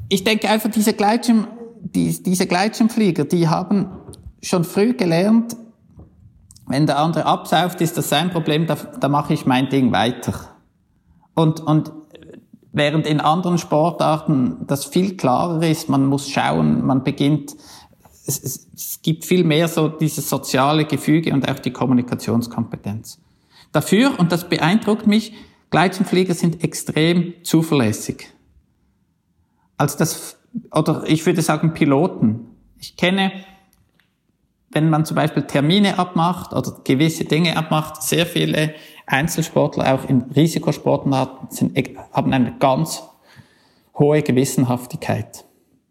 [0.09, 1.47] ich denke einfach, diese Gleitschirm,
[1.79, 3.89] die, diese Gleitschirmflieger, die haben
[4.41, 5.55] schon früh gelernt,
[6.67, 10.33] wenn der andere absauft, ist das sein Problem, da, da mache ich mein Ding weiter.
[11.35, 11.91] Und, und
[12.75, 17.55] während in anderen Sportarten das viel klarer ist, man muss schauen, man beginnt,
[18.27, 23.19] es, es, es gibt viel mehr so dieses soziale Gefüge und auch die Kommunikationskompetenz.
[23.71, 25.33] Dafür, und das beeindruckt mich,
[25.69, 28.27] Gleitschirmflieger sind extrem zuverlässig.
[29.77, 30.37] Also das
[30.71, 32.47] oder ich würde sagen Piloten.
[32.79, 33.31] Ich kenne,
[34.75, 38.75] wenn man zum Beispiel Termine abmacht oder gewisse Dinge abmacht, sehr viele
[39.07, 41.77] Einzelsportler, auch in Risikosportarten, sind,
[42.11, 43.03] haben eine ganz
[43.97, 45.45] hohe Gewissenhaftigkeit.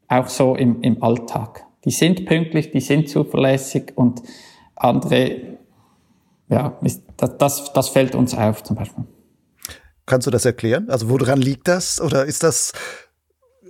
[0.09, 1.65] Auch so im, im Alltag.
[1.87, 4.23] Die sind pünktlich, die sind zuverlässig und
[4.77, 5.59] andere,
[6.49, 6.79] ja,
[7.17, 9.05] das, das, das fällt uns auf zum Beispiel.
[10.05, 10.91] Kannst du das erklären?
[10.91, 12.01] Also woran liegt das?
[12.01, 12.73] Oder ist das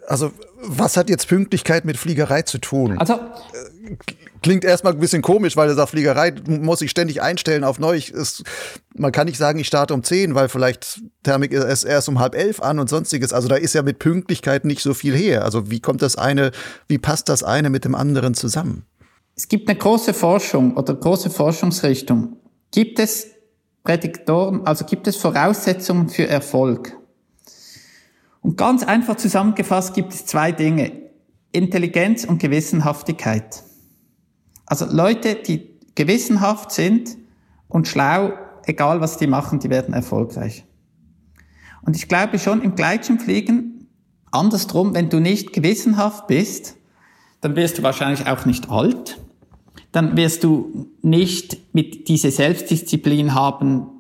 [0.06, 2.98] also was hat jetzt Pünktlichkeit mit Fliegerei zu tun?
[2.98, 3.18] Also
[4.45, 7.97] klingt erstmal ein bisschen komisch, weil er sagt, Fliegerei muss sich ständig einstellen auf neu.
[7.97, 8.45] Ist,
[8.95, 12.34] man kann nicht sagen, ich starte um zehn, weil vielleicht Thermik ist erst um halb
[12.34, 13.32] elf an und sonstiges.
[13.32, 15.45] Also da ist ja mit Pünktlichkeit nicht so viel her.
[15.45, 16.51] Also wie kommt das eine,
[16.88, 18.84] wie passt das eine mit dem anderen zusammen?
[19.34, 22.36] Es gibt eine große Forschung oder große Forschungsrichtung.
[22.70, 23.28] Gibt es
[23.82, 26.92] Prädiktoren, also gibt es Voraussetzungen für Erfolg?
[28.42, 30.92] Und ganz einfach zusammengefasst gibt es zwei Dinge.
[31.53, 33.62] Intelligenz und Gewissenhaftigkeit.
[34.66, 37.16] Also Leute, die gewissenhaft sind
[37.68, 38.32] und schlau,
[38.66, 40.64] egal was die machen, die werden erfolgreich.
[41.82, 43.88] Und ich glaube schon im Gleitschirmfliegen,
[44.30, 46.76] andersrum, wenn du nicht gewissenhaft bist,
[47.40, 49.20] dann wirst du wahrscheinlich auch nicht alt.
[49.92, 53.94] Dann wirst du nicht mit diese Selbstdisziplin haben,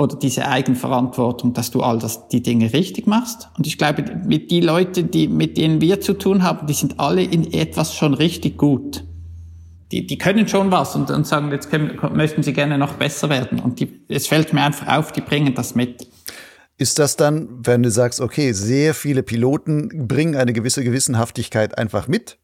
[0.00, 3.50] oder diese Eigenverantwortung, dass du all das, die Dinge richtig machst.
[3.58, 6.98] Und ich glaube, mit die Leute, die, mit denen wir zu tun haben, die sind
[6.98, 9.04] alle in etwas schon richtig gut.
[9.92, 13.28] Die, die können schon was und, und sagen, jetzt können, möchten sie gerne noch besser
[13.28, 13.58] werden.
[13.60, 16.06] Und die, es fällt mir einfach auf, die bringen das mit.
[16.78, 22.08] Ist das dann, wenn du sagst, okay, sehr viele Piloten bringen eine gewisse Gewissenhaftigkeit einfach
[22.08, 22.38] mit?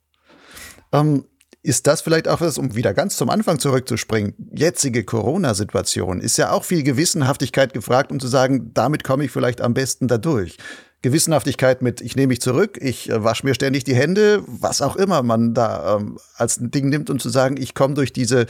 [0.92, 1.24] Ähm,
[1.62, 4.34] ist das vielleicht auch was, um wieder ganz zum Anfang zurückzuspringen?
[4.54, 9.60] Jetzige Corona-Situation ist ja auch viel Gewissenhaftigkeit gefragt, um zu sagen, damit komme ich vielleicht
[9.60, 10.58] am besten dadurch.
[11.02, 14.96] Gewissenhaftigkeit mit, ich nehme mich zurück, ich äh, wasche mir ständig die Hände, was auch
[14.96, 18.46] immer man da ähm, als ein Ding nimmt, um zu sagen, ich komme durch diese,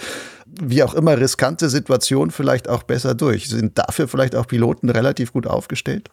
[0.46, 3.48] wie auch immer, riskante Situation vielleicht auch besser durch.
[3.48, 6.10] Sind dafür vielleicht auch Piloten relativ gut aufgestellt?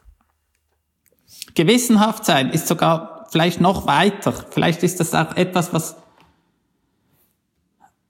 [1.54, 4.32] Gewissenhaft sein ist sogar vielleicht noch weiter.
[4.50, 5.96] Vielleicht ist das auch etwas, was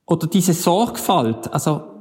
[0.05, 1.95] oder diese Sorgfalt, also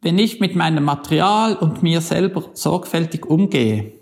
[0.00, 3.92] wenn ich mit meinem Material und mir selber sorgfältig umgehe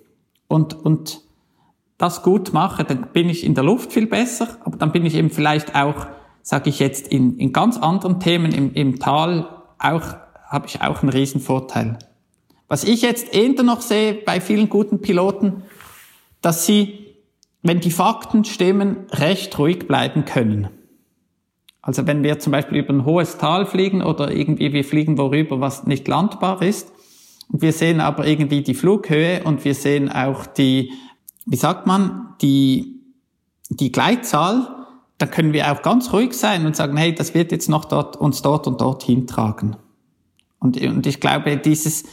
[0.47, 1.22] und, und
[1.99, 5.14] das gut mache, dann bin ich in der Luft viel besser, aber dann bin ich
[5.14, 6.07] eben vielleicht auch,
[6.42, 10.03] sage ich jetzt, in, in ganz anderen Themen im, im Tal auch,
[10.49, 11.99] habe ich auch einen Riesenvorteil.
[12.68, 15.62] Was ich jetzt eher noch sehe bei vielen guten Piloten,
[16.42, 17.16] dass sie,
[17.62, 20.68] wenn die Fakten stimmen, recht ruhig bleiben können.
[21.80, 25.61] Also wenn wir zum Beispiel über ein hohes Tal fliegen oder irgendwie wir fliegen worüber,
[25.61, 26.92] was nicht landbar ist,
[27.49, 30.90] und wir sehen aber irgendwie die Flughöhe und wir sehen auch die,
[31.47, 33.01] wie sagt man, die,
[33.70, 34.86] die Gleitzahl,
[35.18, 38.16] dann können wir auch ganz ruhig sein und sagen, hey, das wird jetzt noch dort,
[38.16, 39.76] uns dort und dort hintragen.
[40.59, 42.05] Und, und ich glaube, dieses,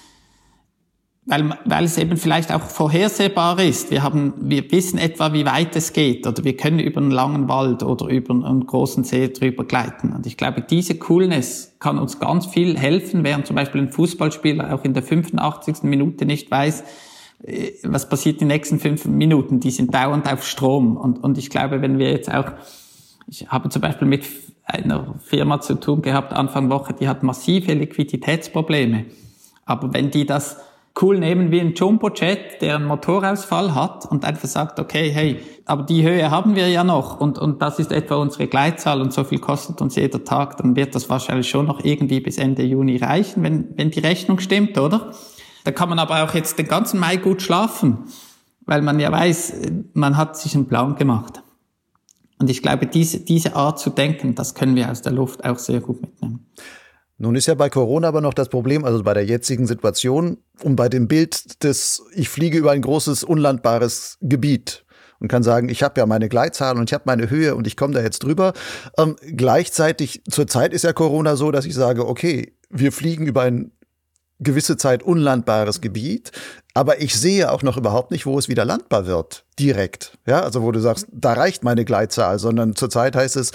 [1.25, 3.91] weil, weil es eben vielleicht auch vorhersehbar ist.
[3.91, 7.49] Wir haben, wir wissen etwa, wie weit es geht, oder wir können über einen langen
[7.49, 10.13] Wald oder über einen großen See drüber gleiten.
[10.13, 14.73] Und ich glaube, diese Coolness kann uns ganz viel helfen, während zum Beispiel ein Fußballspieler
[14.73, 15.83] auch in der 85.
[15.83, 16.83] Minute nicht weiß,
[17.83, 19.59] was passiert die nächsten fünf Minuten.
[19.59, 20.97] Die sind dauernd auf Strom.
[20.97, 22.51] Und, und ich glaube, wenn wir jetzt auch,
[23.27, 24.23] ich habe zum Beispiel mit
[24.65, 29.05] einer Firma zu tun gehabt Anfang Woche, die hat massive Liquiditätsprobleme.
[29.65, 30.57] Aber wenn die das
[31.01, 35.83] cool nehmen wie ein Jumbo-Jet, der einen Motorausfall hat und einfach sagt, okay, hey, aber
[35.83, 39.23] die Höhe haben wir ja noch und, und das ist etwa unsere Gleitzahl und so
[39.23, 42.97] viel kostet uns jeder Tag, dann wird das wahrscheinlich schon noch irgendwie bis Ende Juni
[42.97, 45.11] reichen, wenn, wenn die Rechnung stimmt, oder?
[45.63, 48.05] Da kann man aber auch jetzt den ganzen Mai gut schlafen,
[48.65, 49.53] weil man ja weiß,
[49.93, 51.41] man hat sich einen Plan gemacht.
[52.39, 55.59] Und ich glaube, diese, diese Art zu denken, das können wir aus der Luft auch
[55.59, 56.47] sehr gut mitnehmen.
[57.17, 60.75] Nun ist ja bei Corona aber noch das Problem, also bei der jetzigen Situation und
[60.75, 64.83] bei dem Bild des, ich fliege über ein großes, unlandbares Gebiet
[65.19, 67.77] und kann sagen, ich habe ja meine Gleitzahl und ich habe meine Höhe und ich
[67.77, 68.51] komme da jetzt drüber.
[68.97, 73.71] Ähm, gleichzeitig, zurzeit ist ja Corona so, dass ich sage, okay, wir fliegen über ein
[74.43, 76.31] gewisse Zeit unlandbares Gebiet,
[76.73, 80.17] aber ich sehe auch noch überhaupt nicht, wo es wieder landbar wird, direkt.
[80.25, 83.51] Ja, also wo du sagst, da reicht meine Gleitzahl, sondern zurzeit heißt es,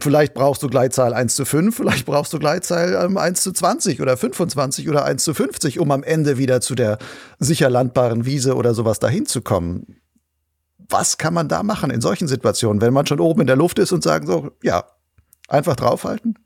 [0.00, 4.00] Vielleicht brauchst du Gleitzahl 1 zu 5, vielleicht brauchst du Gleitzahl ähm, 1 zu 20
[4.00, 6.98] oder 25 oder 1 zu 50, um am Ende wieder zu der
[7.40, 10.00] sicher landbaren Wiese oder sowas dahin zu kommen.
[10.88, 13.78] Was kann man da machen in solchen Situationen, wenn man schon oben in der Luft
[13.80, 14.84] ist und sagen so, ja,
[15.48, 16.38] einfach draufhalten?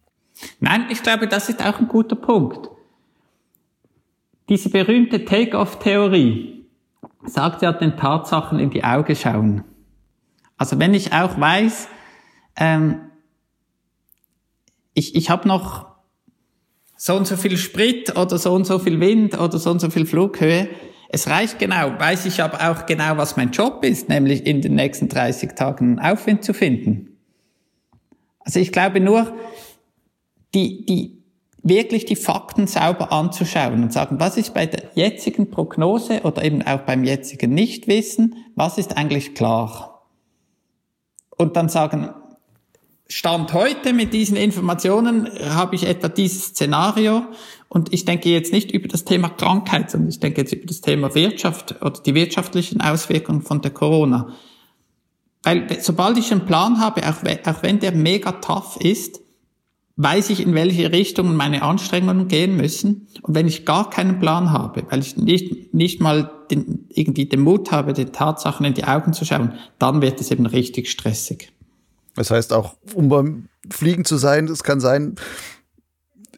[0.60, 2.71] Nein, ich glaube, das ist auch ein guter Punkt.
[4.48, 6.66] Diese berühmte Take-off-Theorie
[7.24, 9.64] sagt ja den Tatsachen in die Augen schauen.
[10.56, 11.88] Also wenn ich auch weiß,
[12.56, 13.00] ähm,
[14.94, 15.86] ich, ich habe noch
[16.96, 19.90] so und so viel Sprit oder so und so viel Wind oder so und so
[19.90, 20.68] viel Flughöhe.
[21.08, 24.74] Es reicht genau, weiß ich aber auch genau, was mein Job ist, nämlich in den
[24.74, 27.18] nächsten 30 Tagen Aufwind zu finden.
[28.40, 29.34] Also ich glaube nur,
[30.54, 31.21] die, die,
[31.62, 36.62] wirklich die Fakten sauber anzuschauen und sagen, was ist bei der jetzigen Prognose oder eben
[36.62, 40.08] auch beim jetzigen Nichtwissen, was ist eigentlich klar?
[41.36, 42.10] Und dann sagen,
[43.08, 47.24] Stand heute mit diesen Informationen habe ich etwa dieses Szenario
[47.68, 50.80] und ich denke jetzt nicht über das Thema Krankheit, sondern ich denke jetzt über das
[50.80, 54.32] Thema Wirtschaft oder die wirtschaftlichen Auswirkungen von der Corona.
[55.42, 59.20] Weil sobald ich einen Plan habe, auch, wenn der mega tough ist,
[59.96, 63.08] weiß ich, in welche Richtung meine Anstrengungen gehen müssen.
[63.22, 67.40] Und wenn ich gar keinen Plan habe, weil ich nicht, nicht mal den, irgendwie den
[67.40, 71.52] Mut habe, den Tatsachen in die Augen zu schauen, dann wird es eben richtig stressig.
[72.14, 75.16] Das heißt auch, um beim Fliegen zu sein, es kann sein,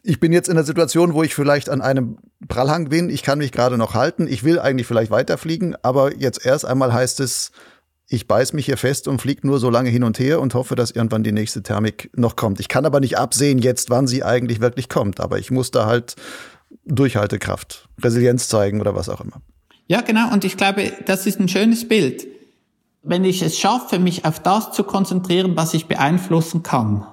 [0.03, 3.39] ich bin jetzt in einer Situation, wo ich vielleicht an einem Prallhang bin, ich kann
[3.39, 7.51] mich gerade noch halten, ich will eigentlich vielleicht weiterfliegen, aber jetzt erst einmal heißt es,
[8.07, 10.75] ich beiß mich hier fest und fliege nur so lange hin und her und hoffe,
[10.75, 12.59] dass irgendwann die nächste Thermik noch kommt.
[12.59, 15.85] Ich kann aber nicht absehen jetzt, wann sie eigentlich wirklich kommt, aber ich muss da
[15.85, 16.15] halt
[16.85, 19.41] Durchhaltekraft, Resilienz zeigen oder was auch immer.
[19.87, 20.31] Ja, genau.
[20.31, 22.27] Und ich glaube, das ist ein schönes Bild
[23.05, 27.05] wenn ich es schaffe, mich auf das zu konzentrieren, was ich beeinflussen kann.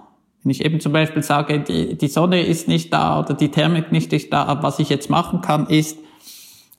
[0.43, 3.93] Wenn ich eben zum Beispiel sage, die, die Sonne ist nicht da oder die Thermik
[3.93, 5.99] nicht ist da, aber was ich jetzt machen kann, ist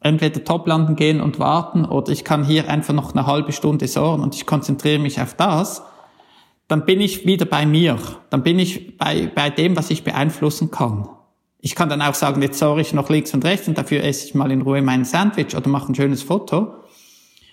[0.03, 4.21] entweder toplanden gehen und warten oder ich kann hier einfach noch eine halbe Stunde sorgen
[4.21, 5.83] und ich konzentriere mich auf das,
[6.67, 7.97] dann bin ich wieder bei mir.
[8.29, 11.07] Dann bin ich bei, bei dem, was ich beeinflussen kann.
[11.59, 14.27] Ich kann dann auch sagen, jetzt sorge ich noch links und rechts und dafür esse
[14.27, 16.73] ich mal in Ruhe mein Sandwich oder mache ein schönes Foto.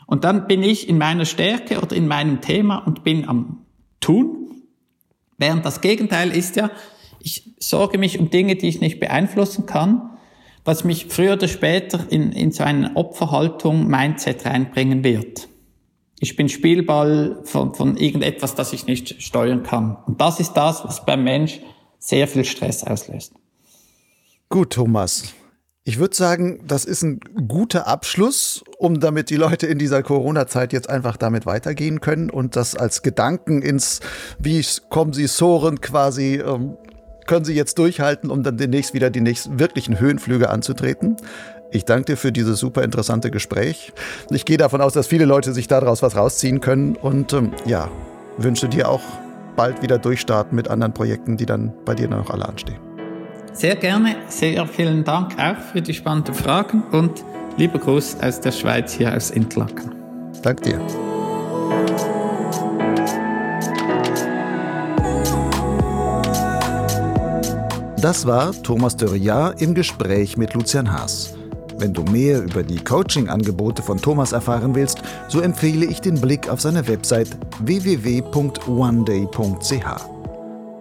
[0.06, 3.58] Und dann bin ich in meiner Stärke oder in meinem Thema und bin am
[4.00, 4.62] Tun.
[5.38, 6.70] Während das Gegenteil ist ja,
[7.20, 10.10] ich sorge mich um Dinge, die ich nicht beeinflussen kann,
[10.64, 15.48] was mich früher oder später in, in so eine Opferhaltung, Mindset reinbringen wird.
[16.18, 19.96] Ich bin Spielball von, von irgendetwas, das ich nicht steuern kann.
[20.06, 21.60] Und das ist das, was beim Mensch
[21.98, 23.32] sehr viel Stress auslöst.
[24.50, 25.34] Gut, Thomas.
[25.82, 30.74] Ich würde sagen, das ist ein guter Abschluss, um damit die Leute in dieser Corona-Zeit
[30.74, 34.00] jetzt einfach damit weitergehen können und das als Gedanken ins,
[34.38, 36.76] wie kommen sie soren quasi, ähm,
[37.26, 41.16] können sie jetzt durchhalten, um dann demnächst wieder die nächsten wirklichen Höhenflüge anzutreten.
[41.70, 43.92] Ich danke dir für dieses super interessante Gespräch.
[44.30, 47.88] Ich gehe davon aus, dass viele Leute sich daraus was rausziehen können und ähm, ja,
[48.38, 49.02] wünsche dir auch
[49.56, 52.78] bald wieder durchstarten mit anderen Projekten, die dann bei dir noch alle anstehen.
[53.52, 57.24] Sehr gerne, sehr vielen Dank auch für die spannenden Fragen und
[57.56, 59.92] lieber Gruß aus der Schweiz hier aus Interlaken.
[60.42, 60.80] Dank dir.
[68.00, 71.34] Das war Thomas Dörriat im Gespräch mit Lucian Haas.
[71.76, 76.48] Wenn du mehr über die Coaching-Angebote von Thomas erfahren willst, so empfehle ich den Blick
[76.48, 77.28] auf seine Website
[77.58, 78.20] www.oneday.ch.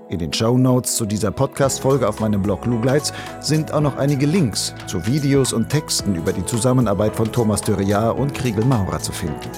[0.07, 3.11] In den Show Notes zu dieser Podcast-Folge auf meinem Blog Lugleitz
[3.41, 8.17] sind auch noch einige Links zu Videos und Texten über die Zusammenarbeit von Thomas Dürriat
[8.17, 9.49] und Kriegel Maurer zu finden.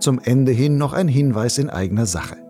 [0.00, 2.43] Zum Ende hin noch ein Hinweis in eigener Sache.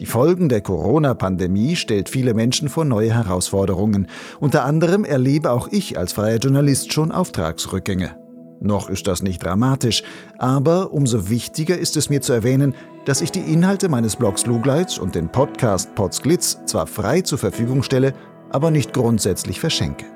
[0.00, 4.08] Die Folgen der Corona-Pandemie stellt viele Menschen vor neue Herausforderungen.
[4.40, 8.16] Unter anderem erlebe auch ich als freier Journalist schon Auftragsrückgänge.
[8.60, 10.02] Noch ist das nicht dramatisch,
[10.38, 12.74] aber umso wichtiger ist es mir zu erwähnen,
[13.04, 17.84] dass ich die Inhalte meines Blogs Lugleitz und den Podcast Potsglitz zwar frei zur Verfügung
[17.84, 18.14] stelle,
[18.50, 20.06] aber nicht grundsätzlich verschenke.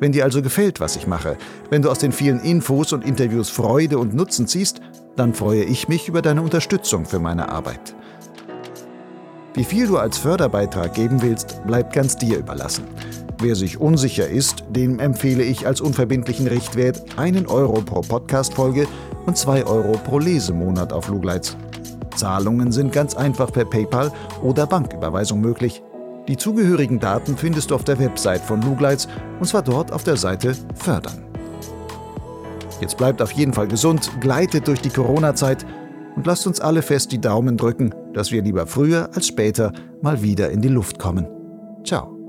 [0.00, 1.36] Wenn dir also gefällt, was ich mache,
[1.68, 4.80] wenn du aus den vielen Infos und Interviews Freude und Nutzen ziehst,
[5.14, 7.94] dann freue ich mich über deine Unterstützung für meine Arbeit.
[9.54, 12.84] Wie viel du als Förderbeitrag geben willst, bleibt ganz dir überlassen.
[13.40, 18.86] Wer sich unsicher ist, dem empfehle ich als unverbindlichen Richtwert einen Euro pro Podcast-Folge
[19.26, 21.56] und zwei Euro pro Lesemonat auf Lugleitz.
[22.14, 25.82] Zahlungen sind ganz einfach per PayPal oder Banküberweisung möglich.
[26.28, 29.08] Die zugehörigen Daten findest du auf der Website von Lugleitz
[29.40, 31.24] und zwar dort auf der Seite Fördern.
[32.80, 35.66] Jetzt bleibt auf jeden Fall gesund, gleitet durch die Corona-Zeit
[36.16, 40.22] und lasst uns alle fest die Daumen drücken, dass wir lieber früher als später mal
[40.22, 41.26] wieder in die Luft kommen.
[41.84, 42.19] Ciao.